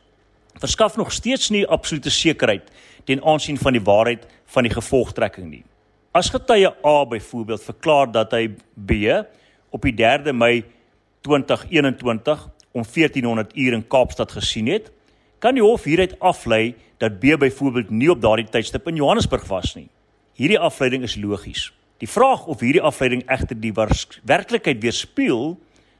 verskaf 0.57 0.95
nog 0.97 1.11
steeds 1.11 1.49
nie 1.53 1.65
absolute 1.67 2.09
sekerheid 2.09 2.69
ten 3.05 3.23
aansien 3.23 3.57
van 3.57 3.75
die 3.75 3.83
waarheid 3.83 4.25
van 4.45 4.65
die 4.65 4.73
gevolgtrekking 4.73 5.49
nie. 5.49 5.63
As 6.11 6.31
getuie 6.33 6.69
A 6.85 7.05
byvoorbeeld 7.05 7.63
verklaar 7.63 8.11
dat 8.11 8.33
hy 8.33 8.47
B 8.73 9.21
op 9.69 9.83
die 9.85 9.93
3de 9.93 10.33
Mei 10.33 10.63
2021 11.21 12.47
om 12.71 12.83
1400 12.83 13.53
uur 13.55 13.73
in 13.73 13.87
Kaapstad 13.87 14.31
gesien 14.31 14.69
het, 14.71 14.91
kan 15.39 15.53
die 15.53 15.63
hof 15.63 15.85
hieruit 15.85 16.15
aflei 16.19 16.75
dat 16.97 17.19
B 17.19 17.37
byvoorbeeld 17.39 17.89
nie 17.89 18.09
op 18.09 18.21
daardie 18.21 18.47
tydstip 18.49 18.87
in 18.89 18.97
Johannesburg 18.97 19.45
was 19.49 19.75
nie. 19.75 19.89
Hierdie 20.37 20.59
afleiding 20.59 21.03
is 21.05 21.17
logies. 21.21 21.69
Die 21.97 22.09
vraag 22.09 22.45
of 22.45 22.59
hierdie 22.61 22.81
afleiding 22.81 23.23
egter 23.25 23.57
die 23.57 23.73
werklikheid 23.73 24.81
weerspieël, 24.83 25.55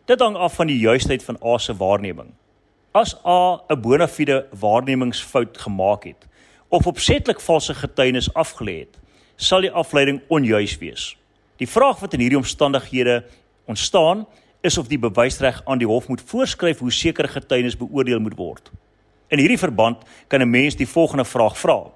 dit 0.06 0.22
hang 0.22 0.36
af 0.38 0.60
van 0.60 0.70
die 0.70 0.78
juistheid 0.78 1.24
van 1.26 1.40
A 1.42 1.58
se 1.58 1.74
waarneming. 1.74 2.30
As 2.94 3.16
A 3.26 3.62
'n 3.70 3.82
bona 3.82 4.08
fide 4.08 4.46
waarnemingsfout 4.60 5.58
gemaak 5.58 6.04
het 6.04 6.28
of 6.70 6.88
opsetlik 6.88 7.40
valse 7.40 7.74
getuienis 7.74 8.30
afgelê 8.34 8.80
het, 8.80 9.00
sal 9.36 9.62
die 9.62 9.72
afleiding 9.72 10.22
onjuis 10.28 10.78
wees. 10.78 11.18
Die 11.58 11.68
vraag 11.68 12.00
wat 12.00 12.14
in 12.14 12.20
hierdie 12.20 12.38
omstandighede 12.38 13.24
ontstaan, 13.66 14.28
is 14.62 14.78
of 14.78 14.88
die 14.88 15.00
bewysreg 15.00 15.62
aan 15.66 15.78
die 15.78 15.88
hof 15.88 16.08
moet 16.08 16.22
voorskryf 16.22 16.80
hoe 16.80 16.92
sekere 16.92 17.28
getuienis 17.28 17.78
beoordeel 17.78 18.20
moet 18.20 18.38
word. 18.38 18.72
In 19.28 19.40
hierdie 19.40 19.58
verband 19.58 19.98
kan 20.28 20.42
'n 20.42 20.50
mens 20.50 20.76
die 20.76 20.88
volgende 20.88 21.26
vraag 21.26 21.58
vra: 21.58 21.92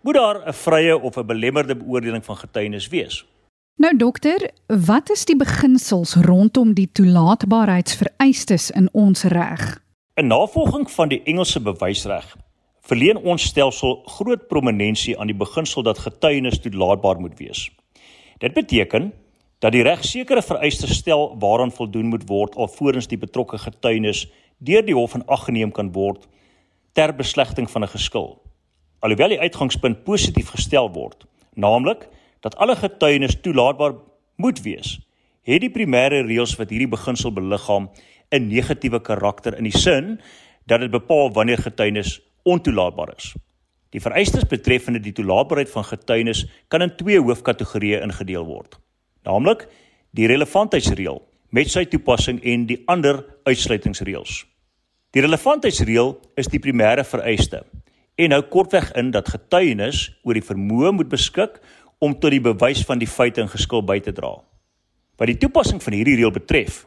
Moet 0.00 0.14
daar 0.14 0.48
'n 0.48 0.52
vrye 0.52 0.98
of 0.98 1.16
'n 1.16 1.26
belemmerde 1.26 1.76
beoordeling 1.76 2.24
van 2.24 2.36
getuienis 2.36 2.88
wees? 2.88 3.24
Nou 3.76 3.96
dokter, 3.96 4.50
wat 4.66 5.10
is 5.12 5.26
die 5.28 5.36
beginsels 5.36 6.14
rondom 6.24 6.70
die 6.72 6.86
toelaatbaarheidsvereistes 6.96 8.70
in 8.72 8.86
ons 8.96 9.26
reg? 9.28 9.64
In 10.16 10.30
navolging 10.32 10.86
van 10.90 11.12
die 11.12 11.18
Engelse 11.28 11.60
bewysreg 11.60 12.30
verleen 12.88 13.20
ons 13.20 13.44
stelsel 13.50 13.98
groot 14.16 14.48
prominensie 14.48 15.18
aan 15.20 15.28
die 15.28 15.36
beginsel 15.36 15.84
dat 15.84 16.00
getuienis 16.06 16.56
toelaatbaar 16.64 17.20
moet 17.20 17.36
wees. 17.36 17.66
Dit 18.40 18.56
beteken 18.56 19.12
dat 19.60 19.76
die 19.76 19.84
reg 19.84 20.08
sekere 20.08 20.40
vereistes 20.40 20.96
stel 20.96 21.28
waaraan 21.36 21.74
voldoen 21.76 22.08
moet 22.16 22.24
word 22.32 22.56
alvorens 22.56 23.12
die 23.12 23.20
betrokke 23.20 23.60
getuienis 23.60 24.24
deur 24.56 24.88
die 24.88 24.96
hof 24.96 25.20
in 25.20 25.28
ag 25.28 25.44
geneem 25.50 25.70
kan 25.70 25.92
word 25.92 26.24
ter 26.96 27.12
beslegting 27.12 27.68
van 27.70 27.84
'n 27.84 27.92
geskil. 27.92 28.40
Alhoewel 29.04 29.36
die 29.36 29.40
uitgangspunt 29.40 30.04
positief 30.04 30.48
gestel 30.56 30.88
word, 30.92 31.26
naamlik 31.54 32.08
dat 32.46 32.56
alle 32.62 32.76
getuienis 32.78 33.40
toelaatbaar 33.42 33.96
moet 34.38 34.60
wees, 34.62 35.00
het 35.46 35.64
die 35.64 35.72
primêre 35.72 36.22
reëls 36.26 36.54
wat 36.60 36.70
hierdie 36.70 36.92
beginsel 36.92 37.32
beliggaam 37.34 37.88
'n 38.30 38.48
negatiewe 38.48 39.00
karakter 39.00 39.58
in 39.58 39.66
die 39.66 39.78
sin 39.78 40.20
dat 40.66 40.80
dit 40.80 40.90
bepaal 40.90 41.32
wanneer 41.32 41.58
getuienis 41.58 42.20
ontoelaatbaar 42.44 43.14
is. 43.16 43.34
Die 43.90 44.00
vereistes 44.00 44.46
betreffende 44.46 45.00
die 45.00 45.12
toelaatbaarheid 45.12 45.70
van 45.70 45.84
getuienis 45.84 46.46
kan 46.68 46.82
in 46.82 46.96
twee 46.96 47.20
hoofkategorieë 47.20 48.02
ingedeel 48.02 48.44
word. 48.44 48.78
Naamlik 49.24 49.68
die 50.10 50.26
relevantheidsreël 50.26 51.22
met 51.50 51.70
sy 51.70 51.84
toepassing 51.84 52.42
en 52.42 52.66
die 52.66 52.82
ander 52.86 53.24
uitsluitingsreëls. 53.44 54.46
Die 55.10 55.22
relevantheidsreël 55.22 56.20
is 56.36 56.46
die 56.46 56.60
primêre 56.60 57.04
vereiste 57.04 57.62
en 58.16 58.32
hou 58.32 58.42
kortweg 58.42 58.92
in 58.96 59.10
dat 59.10 59.28
getuienis 59.28 60.06
oor 60.24 60.34
die 60.34 60.44
vermoë 60.44 60.92
moet 60.92 61.08
beskik 61.08 61.60
om 61.98 62.18
tot 62.18 62.30
die 62.30 62.40
bewys 62.40 62.84
van 62.84 62.98
die 62.98 63.08
feite 63.08 63.40
en 63.40 63.48
geskil 63.48 63.82
by 63.84 63.98
te 64.00 64.12
dra. 64.12 64.34
Wat 65.16 65.30
die 65.30 65.38
toepassing 65.40 65.80
van 65.82 65.96
hierdie 65.96 66.16
reël 66.16 66.32
betref, 66.34 66.84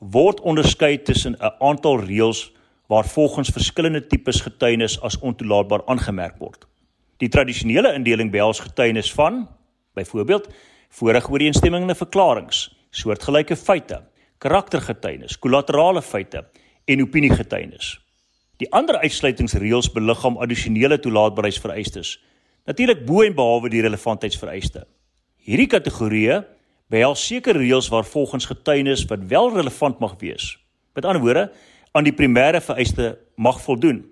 word 0.00 0.40
onderskei 0.40 0.98
tussen 1.02 1.36
'n 1.36 1.52
aantal 1.60 2.00
reëls 2.00 2.50
waar 2.88 3.04
volgens 3.04 3.48
verskillende 3.54 4.06
tipes 4.06 4.40
getuienis 4.40 5.00
as 5.00 5.18
ontoelaatbaar 5.18 5.82
aangemerk 5.86 6.38
word. 6.38 6.66
Die 7.16 7.28
tradisionele 7.28 7.92
indeling 7.94 8.30
behels 8.30 8.60
getuienis 8.60 9.12
van 9.12 9.48
byvoorbeeld 9.94 10.48
vorige 10.88 11.30
ooreenstemmende 11.30 11.94
verklaringe, 11.94 12.68
soortgelyke 12.90 13.56
feite, 13.56 14.02
karaktergetuienis, 14.38 15.38
kollaterale 15.38 16.02
feite 16.02 16.44
en 16.84 17.02
opiniegetuienis. 17.02 18.00
Die 18.56 18.68
ander 18.72 18.98
uitsluitingsreëls 18.98 19.92
beliggaam 19.92 20.36
addisionele 20.36 20.98
toelaatbaarheidsvereistes, 20.98 22.18
natuurlik 22.66 23.04
bo 23.06 23.22
en 23.22 23.34
behalwe 23.34 23.70
die 23.72 23.82
relevantheidsvereiste. 23.84 24.84
Hierdie 25.40 25.68
kategorieë 25.70 26.42
behels 26.90 27.22
sekere 27.26 27.58
reëls 27.58 27.88
waar 27.88 28.04
volgens 28.04 28.48
getuienis 28.50 29.04
wat 29.10 29.24
wel 29.30 29.52
relevant 29.54 29.98
mag 29.98 30.16
wees. 30.18 30.58
Met 30.94 31.04
ander 31.04 31.22
woorde, 31.22 31.52
aan 31.92 32.06
die 32.06 32.14
primêre 32.14 32.60
vereiste 32.60 33.18
mag 33.36 33.60
voldoen, 33.62 34.04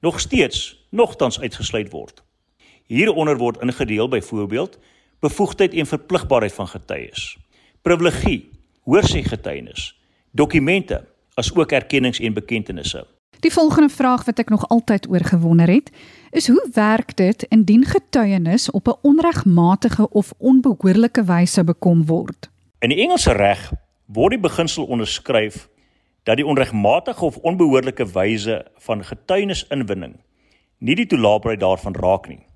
nog 0.00 0.20
steeds 0.20 0.86
nogtans 0.90 1.40
uitgesluit 1.40 1.90
word. 1.92 2.22
Hieronder 2.88 3.36
word 3.36 3.60
ingedeel 3.62 4.08
byvoorbeeld 4.08 4.78
bevoegdheid 5.20 5.74
en 5.74 5.86
verpligbaarheid 5.86 6.52
van 6.52 6.68
getuies, 6.68 7.36
privilegie, 7.82 8.50
hoorsê 8.86 9.24
getuienis, 9.26 9.90
dokumente, 10.30 11.02
as 11.34 11.50
ook 11.54 11.72
erkennings 11.72 12.20
en 12.20 12.32
bekentenisse. 12.32 13.06
Die 13.40 13.52
volgende 13.52 13.88
vraag 13.88 14.24
wat 14.24 14.38
ek 14.38 14.48
nog 14.50 14.68
altyd 14.68 15.08
oor 15.08 15.24
gewonder 15.24 15.70
het, 15.70 15.92
is 16.30 16.48
hoe 16.48 16.68
werk 16.74 17.16
dit 17.16 17.42
indien 17.48 17.84
getuienis 17.84 18.70
op 18.70 18.88
'n 18.88 18.98
onregmatige 19.02 20.08
of 20.10 20.32
onbehoorlike 20.38 21.24
wyse 21.24 21.64
bekom 21.64 22.06
word? 22.06 22.50
In 22.78 22.88
die 22.88 23.00
Engelse 23.00 23.32
reg 23.32 23.72
word 24.06 24.30
die 24.30 24.40
beginsel 24.40 24.84
onderskryf 24.84 25.68
dat 26.22 26.36
die 26.36 26.46
onregmatige 26.46 27.24
of 27.24 27.36
onbehoorlike 27.36 28.06
wyse 28.12 28.66
van 28.76 29.04
getuienisinwinning 29.04 30.16
nie 30.78 30.94
die 30.94 31.06
toelaatbaarheid 31.06 31.60
daarvan 31.60 31.94
raak 31.94 32.28
nie. 32.28 32.46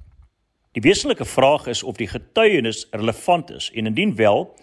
Die 0.73 0.83
wesenlike 0.83 1.25
vraag 1.25 1.67
is 1.67 1.83
of 1.83 1.97
die 1.97 2.09
getuienis 2.09 2.87
relevant 2.91 3.51
is 3.51 3.71
en 3.75 3.87
indien 3.87 4.15
wel, 4.17 4.55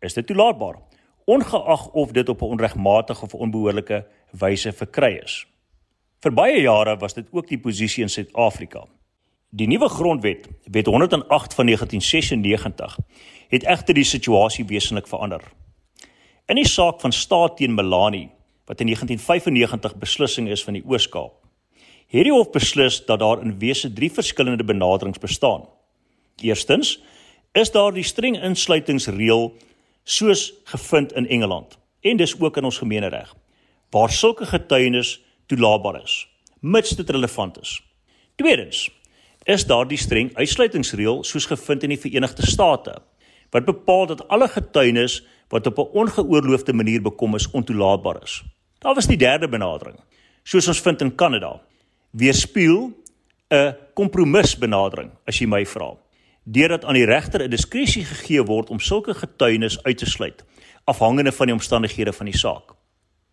is 0.00 0.14
dit 0.14 0.26
toelaatbaar, 0.26 0.74
ongeag 1.24 1.88
of 1.92 2.12
dit 2.12 2.28
op 2.28 2.42
'n 2.42 2.44
onregmatige 2.44 3.24
of 3.24 3.34
onbehoorlike 3.34 4.06
wyse 4.30 4.72
verkry 4.72 5.20
is. 5.22 5.46
Vir 6.18 6.34
baie 6.34 6.60
jare 6.60 6.96
was 6.98 7.14
dit 7.14 7.28
ook 7.30 7.46
die 7.46 7.60
posisie 7.62 8.02
in 8.02 8.10
Suid-Afrika. 8.10 8.82
Die 9.54 9.68
nuwe 9.70 9.88
grondwet, 9.88 10.48
Wet 10.66 10.88
108 10.90 11.54
van 11.54 11.70
1996, 11.70 12.96
het 13.48 13.64
egter 13.64 13.94
die 13.94 14.04
situasie 14.04 14.64
wesentlik 14.66 15.06
verander. 15.06 15.44
In 16.50 16.58
die 16.58 16.66
saak 16.66 16.98
van 17.00 17.14
staat 17.14 17.56
teen 17.56 17.74
Melanie 17.74 18.26
wat 18.66 18.82
in 18.82 18.90
1995 18.90 19.94
beslissing 19.96 20.48
is 20.48 20.64
van 20.64 20.76
die 20.76 20.82
Oos-Kaap. 20.84 21.32
Hierdie 22.08 22.34
hof 22.34 22.50
beslis 22.50 22.98
dat 23.06 23.22
daar 23.22 23.40
in 23.44 23.54
wese 23.62 23.92
drie 23.92 24.10
verskillende 24.12 24.64
benaderings 24.64 25.22
bestaan. 25.22 25.68
Eerstens 26.42 26.98
is 27.52 27.70
daar 27.70 27.94
die 27.94 28.04
streng 28.04 28.36
insluitingsreël 28.42 29.52
soos 30.04 30.52
gevind 30.64 31.12
in 31.12 31.28
Engeland 31.28 31.78
en 32.00 32.16
dis 32.16 32.34
ook 32.40 32.56
in 32.56 32.64
ons 32.64 32.78
gemeenereg 32.78 33.34
waar 33.90 34.12
sulke 34.12 34.46
getuienis 34.46 35.18
toelaatbaar 35.48 36.02
is 36.02 36.26
mits 36.60 36.96
dit 36.96 37.10
relevant 37.10 37.58
is. 37.60 37.78
Tweedens 38.36 38.88
is 39.44 39.64
daar 39.66 39.86
die 39.88 39.98
streng 39.98 40.30
uitsluitingsreël 40.36 41.22
soos 41.24 41.46
gevind 41.46 41.82
in 41.86 41.94
die 41.94 42.00
Verenigde 42.00 42.46
State 42.46 42.98
wat 43.54 43.64
bepaal 43.64 44.06
dat 44.10 44.26
alle 44.28 44.48
getuienis 44.48 45.22
wat 45.48 45.66
op 45.66 45.78
'n 45.78 45.90
ongeoorloofde 45.92 46.72
manier 46.72 47.02
bekom 47.02 47.34
is 47.34 47.50
ontoelaatbaar 47.50 48.22
is. 48.22 48.42
Daar 48.78 48.94
was 48.94 49.06
die 49.06 49.16
derde 49.16 49.48
benadering, 49.48 49.96
soos 50.42 50.68
ons 50.68 50.80
vind 50.80 51.00
in 51.00 51.14
Kanada. 51.14 51.60
Weerspieël 52.10 52.92
'n 53.50 53.76
kompromisbenadering, 53.94 55.10
as 55.26 55.38
jy 55.38 55.46
my 55.46 55.66
vra. 55.66 55.96
Deurdat 56.44 56.84
aan 56.84 56.94
die 56.94 57.04
regter 57.04 57.42
'n 57.42 57.50
diskresie 57.50 58.04
gegee 58.04 58.42
word 58.42 58.70
om 58.70 58.80
sulke 58.80 59.14
getuienis 59.14 59.82
uit 59.82 59.98
te 59.98 60.06
sluit, 60.06 60.44
afhangende 60.84 61.32
van 61.32 61.46
die 61.46 61.54
omstandighede 61.54 62.12
van 62.12 62.26
die 62.26 62.36
saak. 62.36 62.77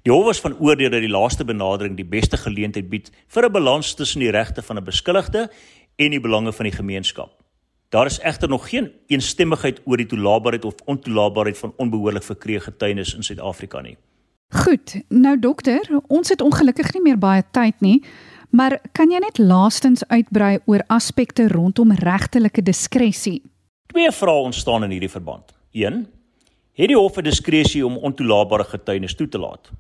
Die 0.05 0.13
hof 0.13 0.27
was 0.27 0.39
van 0.39 0.53
oordeel 0.61 0.91
dat 0.93 1.01
die 1.01 1.09
laaste 1.09 1.45
benadering 1.49 1.95
die 1.97 2.05
beste 2.05 2.37
geleentheid 2.37 2.85
bied 2.89 3.07
vir 3.33 3.45
'n 3.45 3.51
balans 3.51 3.93
tussen 3.93 4.21
die 4.21 4.29
regte 4.29 4.61
van 4.61 4.77
'n 4.77 4.83
beskuldigde 4.83 5.49
en 5.95 6.11
die 6.11 6.19
belange 6.19 6.53
van 6.53 6.65
die 6.65 6.75
gemeenskap. 6.75 7.31
Daar 7.89 8.05
is 8.05 8.19
egter 8.19 8.49
nog 8.49 8.69
geen 8.69 8.91
eensstemmigheid 9.07 9.81
oor 9.85 9.97
die 9.97 10.05
toelaatbaarheid 10.05 10.65
of 10.65 10.75
ontoelaatbaarheid 10.85 11.57
van 11.57 11.73
onbehoorlik 11.77 12.23
verkreë 12.23 12.59
getuienis 12.59 13.15
in 13.15 13.23
Suid-Afrika 13.23 13.81
nie. 13.81 13.97
Goed, 14.49 15.01
nou 15.09 15.39
dokter, 15.39 16.01
ons 16.07 16.29
het 16.29 16.41
ongelukkig 16.41 16.93
nie 16.93 17.01
meer 17.01 17.17
baie 17.17 17.43
tyd 17.51 17.81
nie, 17.81 18.03
maar 18.49 18.79
kan 18.91 19.11
jy 19.11 19.19
net 19.19 19.37
laastens 19.37 20.07
uitbrei 20.07 20.59
oor 20.65 20.83
aspekte 20.87 21.47
rondom 21.47 21.91
regtelike 21.91 22.61
diskresie? 22.61 23.41
Twee 23.87 24.11
vrae 24.11 24.41
ontstaan 24.41 24.83
in 24.83 24.89
hierdie 24.89 25.09
verband. 25.09 25.53
1. 25.71 26.07
Het 26.73 26.87
die 26.87 26.97
hof 26.97 27.17
'n 27.17 27.23
diskresie 27.23 27.85
om 27.85 27.97
ontoelaatbare 27.97 28.63
getuienis 28.63 29.15
toe 29.15 29.27
te 29.27 29.37
laat? 29.37 29.71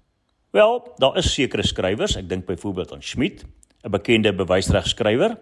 Wel, 0.55 0.93
daar 0.95 1.17
is 1.19 1.33
sekere 1.33 1.65
skrywers, 1.67 2.13
ek 2.15 2.29
dink 2.31 2.45
byvoorbeeld 2.47 2.93
aan 2.95 3.01
Schmidt, 3.03 3.43
'n 3.83 3.91
bekende 3.91 4.31
bewysregskrywer, 4.31 5.35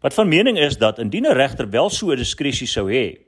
wat 0.00 0.14
van 0.14 0.28
mening 0.28 0.58
is 0.58 0.78
dat 0.80 0.98
indien 0.98 1.26
'n 1.26 1.36
regter 1.36 1.68
wel 1.70 1.90
so 1.90 2.12
'n 2.12 2.16
diskresie 2.16 2.66
sou 2.66 2.88
hê, 2.88 3.18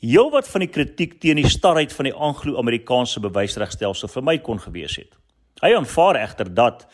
heelwat 0.00 0.48
van 0.48 0.60
die 0.60 0.68
kritiek 0.68 1.20
teen 1.20 1.36
die 1.36 1.48
starheid 1.48 1.92
van 1.92 2.04
die 2.04 2.12
Anglo-Amerikaanse 2.12 3.20
bewysregstelsel 3.20 4.08
vir 4.08 4.22
my 4.22 4.38
kon 4.38 4.60
gewees 4.60 4.96
het. 4.96 5.16
Hy 5.62 5.72
aanvaar 5.74 6.16
egter 6.16 6.54
dat 6.54 6.86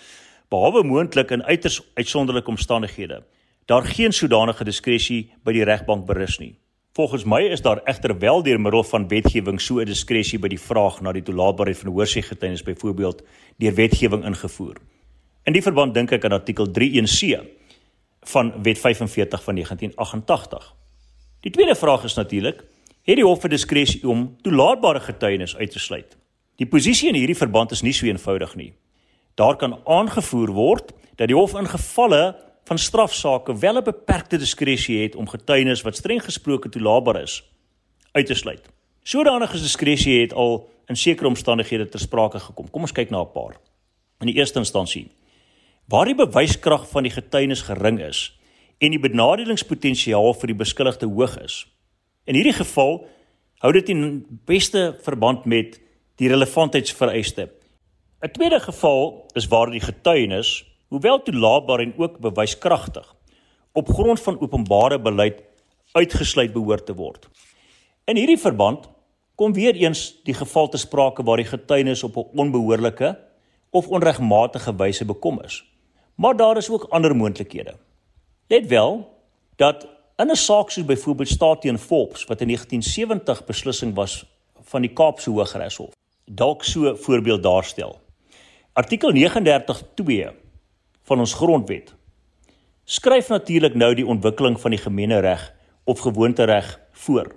behalwe 0.48 0.84
moontlik 0.84 1.30
in 1.30 1.42
uiters 1.42 1.82
uitsonderlike 1.94 2.50
omstandighede 2.50 3.24
daar 3.66 3.82
geen 3.84 4.12
sodanige 4.12 4.64
diskresie 4.64 5.32
by 5.42 5.52
die 5.52 5.64
regbank 5.64 6.06
berus 6.06 6.38
nie. 6.38 6.56
Volgens 6.92 7.24
my 7.24 7.40
is 7.40 7.62
daar 7.62 7.80
egter 7.84 8.18
wel 8.18 8.42
deur 8.42 8.60
middel 8.60 8.82
van 8.84 9.08
wetgewing 9.08 9.60
so 9.60 9.78
'n 9.78 9.84
diskresie 9.84 10.38
by 10.38 10.48
die 10.48 10.60
vraag 10.60 11.00
na 11.00 11.12
die 11.12 11.22
toelaatbaarheid 11.22 11.78
van 11.78 11.92
hoorsêgetuienis 11.92 12.64
byvoorbeeld 12.64 13.22
deur 13.56 13.74
wetgewing 13.74 14.24
ingevoer. 14.24 14.76
In 15.44 15.52
die 15.52 15.62
verband 15.62 15.94
dink 15.94 16.10
ek 16.10 16.24
aan 16.24 16.32
artikel 16.32 16.66
31C 16.66 17.46
van 18.20 18.62
Wet 18.62 18.78
45 18.78 19.42
van 19.42 19.54
1988. 19.54 20.74
Die 21.40 21.52
tweede 21.52 21.74
vraag 21.74 22.04
is 22.04 22.14
natuurlik 22.14 22.64
het 23.02 23.16
die 23.16 23.24
hof 23.24 23.44
'n 23.44 23.48
diskresie 23.48 24.08
om 24.08 24.36
toelaatbare 24.42 25.00
getuienis 25.00 25.56
uit 25.56 25.70
te 25.70 25.78
sluit. 25.78 26.16
Die 26.56 26.66
posisie 26.66 27.08
in 27.08 27.14
hierdie 27.14 27.36
verband 27.36 27.70
is 27.70 27.82
nie 27.82 27.92
so 27.92 28.06
eenvoudig 28.06 28.54
nie. 28.54 28.72
Daar 29.34 29.56
kan 29.56 29.80
aangevoer 29.84 30.50
word 30.52 30.92
dat 31.16 31.28
die 31.28 31.36
hof 31.36 31.54
in 31.54 31.66
gevalle 31.66 32.49
van 32.70 32.78
strafsaake 32.78 33.58
wel 33.58 33.76
'n 33.78 33.84
beperkte 33.84 34.38
diskresie 34.38 35.02
het 35.02 35.16
om 35.16 35.28
getuienis 35.28 35.82
wat 35.82 35.96
streng 35.96 36.22
gesproke 36.24 36.68
toelaatbaar 36.68 37.22
is 37.22 37.42
uit 38.12 38.26
te 38.26 38.34
sluit. 38.34 38.68
Sodanige 39.02 39.58
diskresie 39.58 40.20
het 40.20 40.32
al 40.32 40.70
in 40.86 40.96
sekere 40.96 41.28
omstandighede 41.28 41.88
ter 41.88 42.00
sprake 42.00 42.38
gekom. 42.38 42.70
Kom 42.70 42.80
ons 42.80 42.92
kyk 42.92 43.10
na 43.10 43.20
'n 43.22 43.32
paar. 43.32 43.56
In 44.20 44.26
die 44.26 44.36
eerste 44.36 44.58
instansie 44.58 45.10
waar 45.88 46.04
die 46.04 46.14
bewyskrag 46.14 46.88
van 46.88 47.02
die 47.02 47.12
getuienis 47.12 47.62
gering 47.62 48.00
is 48.00 48.38
en 48.78 48.90
die 48.90 49.00
benadelingspotensiaal 49.00 50.34
vir 50.34 50.46
die 50.46 50.56
beskuldigde 50.56 51.06
hoog 51.06 51.38
is, 51.42 51.66
In 52.30 52.34
hierdie 52.34 52.54
geval 52.54 53.08
hou 53.58 53.72
dit 53.72 53.88
in 53.88 54.26
beste 54.46 54.98
verband 55.02 55.44
met 55.44 55.80
die 56.20 56.28
relevantheidsvereiste. 56.28 57.48
'n 58.22 58.30
Tweede 58.32 58.60
geval 58.60 59.26
is 59.34 59.48
waar 59.48 59.70
die 59.70 59.80
getuienis, 59.80 60.64
hoewel 60.90 61.22
toelaatbaar 61.22 61.80
en 61.84 61.94
ook 61.96 62.18
bewyskragtig, 62.18 63.14
op 63.72 63.88
grond 63.88 64.20
van 64.20 64.40
openbare 64.40 64.98
beleid 65.00 65.42
uitgesluit 65.92 66.52
behoort 66.52 66.86
te 66.86 66.94
word. 66.94 67.28
In 68.04 68.18
hierdie 68.18 68.38
verband 68.38 68.88
kom 69.34 69.54
weer 69.56 69.74
eens 69.74 70.20
die 70.26 70.34
geval 70.34 70.68
te 70.68 70.78
sprake 70.78 71.24
waar 71.24 71.40
die 71.40 71.48
getuienis 71.48 72.02
op 72.02 72.16
'n 72.16 72.38
onbehoorlike 72.38 73.18
of 73.70 73.88
onregmatige 73.88 74.74
wyse 74.76 75.04
bekom 75.04 75.40
is. 75.42 75.64
Maar 76.14 76.36
daar 76.36 76.56
is 76.56 76.70
ook 76.70 76.90
ander 76.90 77.16
moontlikhede. 77.16 77.74
Let 78.48 78.66
wel 78.66 79.08
dat 79.56 79.86
In 80.20 80.30
'n 80.30 80.36
saak 80.36 80.70
soos 80.70 80.84
byvoorbeeld 80.84 81.28
staat 81.28 81.60
teen 81.60 81.78
Forbes 81.78 82.24
wat 82.24 82.40
in 82.40 82.46
1970 82.46 83.44
beslissing 83.44 83.94
was 83.94 84.26
van 84.62 84.80
die 84.80 84.92
Kaapse 84.92 85.30
Hooggeregshof, 85.30 85.94
dalk 86.24 86.64
so 86.64 86.80
'n 86.80 86.96
voorbeeld 86.96 87.42
daarstel. 87.42 88.00
Artikel 88.72 89.12
39.2 89.12 90.28
van 91.10 91.18
ons 91.18 91.34
grondwet 91.34 91.94
skryf 92.90 93.28
natuurlik 93.30 93.74
nou 93.78 93.92
die 93.94 94.06
ontwikkeling 94.06 94.56
van 94.60 94.74
die 94.74 94.80
gemeenereg 94.80 95.42
of 95.84 96.02
gewoontereg 96.06 96.72
voor 97.06 97.32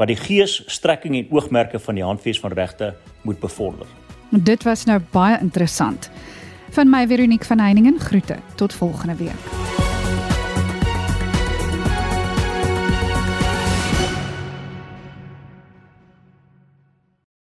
wat 0.00 0.08
die 0.08 0.16
gees, 0.16 0.62
strekking 0.66 1.16
en 1.18 1.28
oogmerke 1.30 1.78
van 1.78 1.98
die 1.98 2.04
handves 2.04 2.40
van 2.40 2.54
regte 2.56 2.94
moet 3.22 3.40
bevorder. 3.40 3.86
Dit 4.30 4.64
was 4.64 4.86
nou 4.88 4.96
baie 5.12 5.36
interessant. 5.42 6.10
Van 6.70 6.90
my 6.90 7.04
Veronique 7.06 7.46
van 7.46 7.58
Heiningen 7.58 8.00
groete. 8.00 8.38
Tot 8.56 8.72
volgende 8.72 9.14
week. 9.14 9.79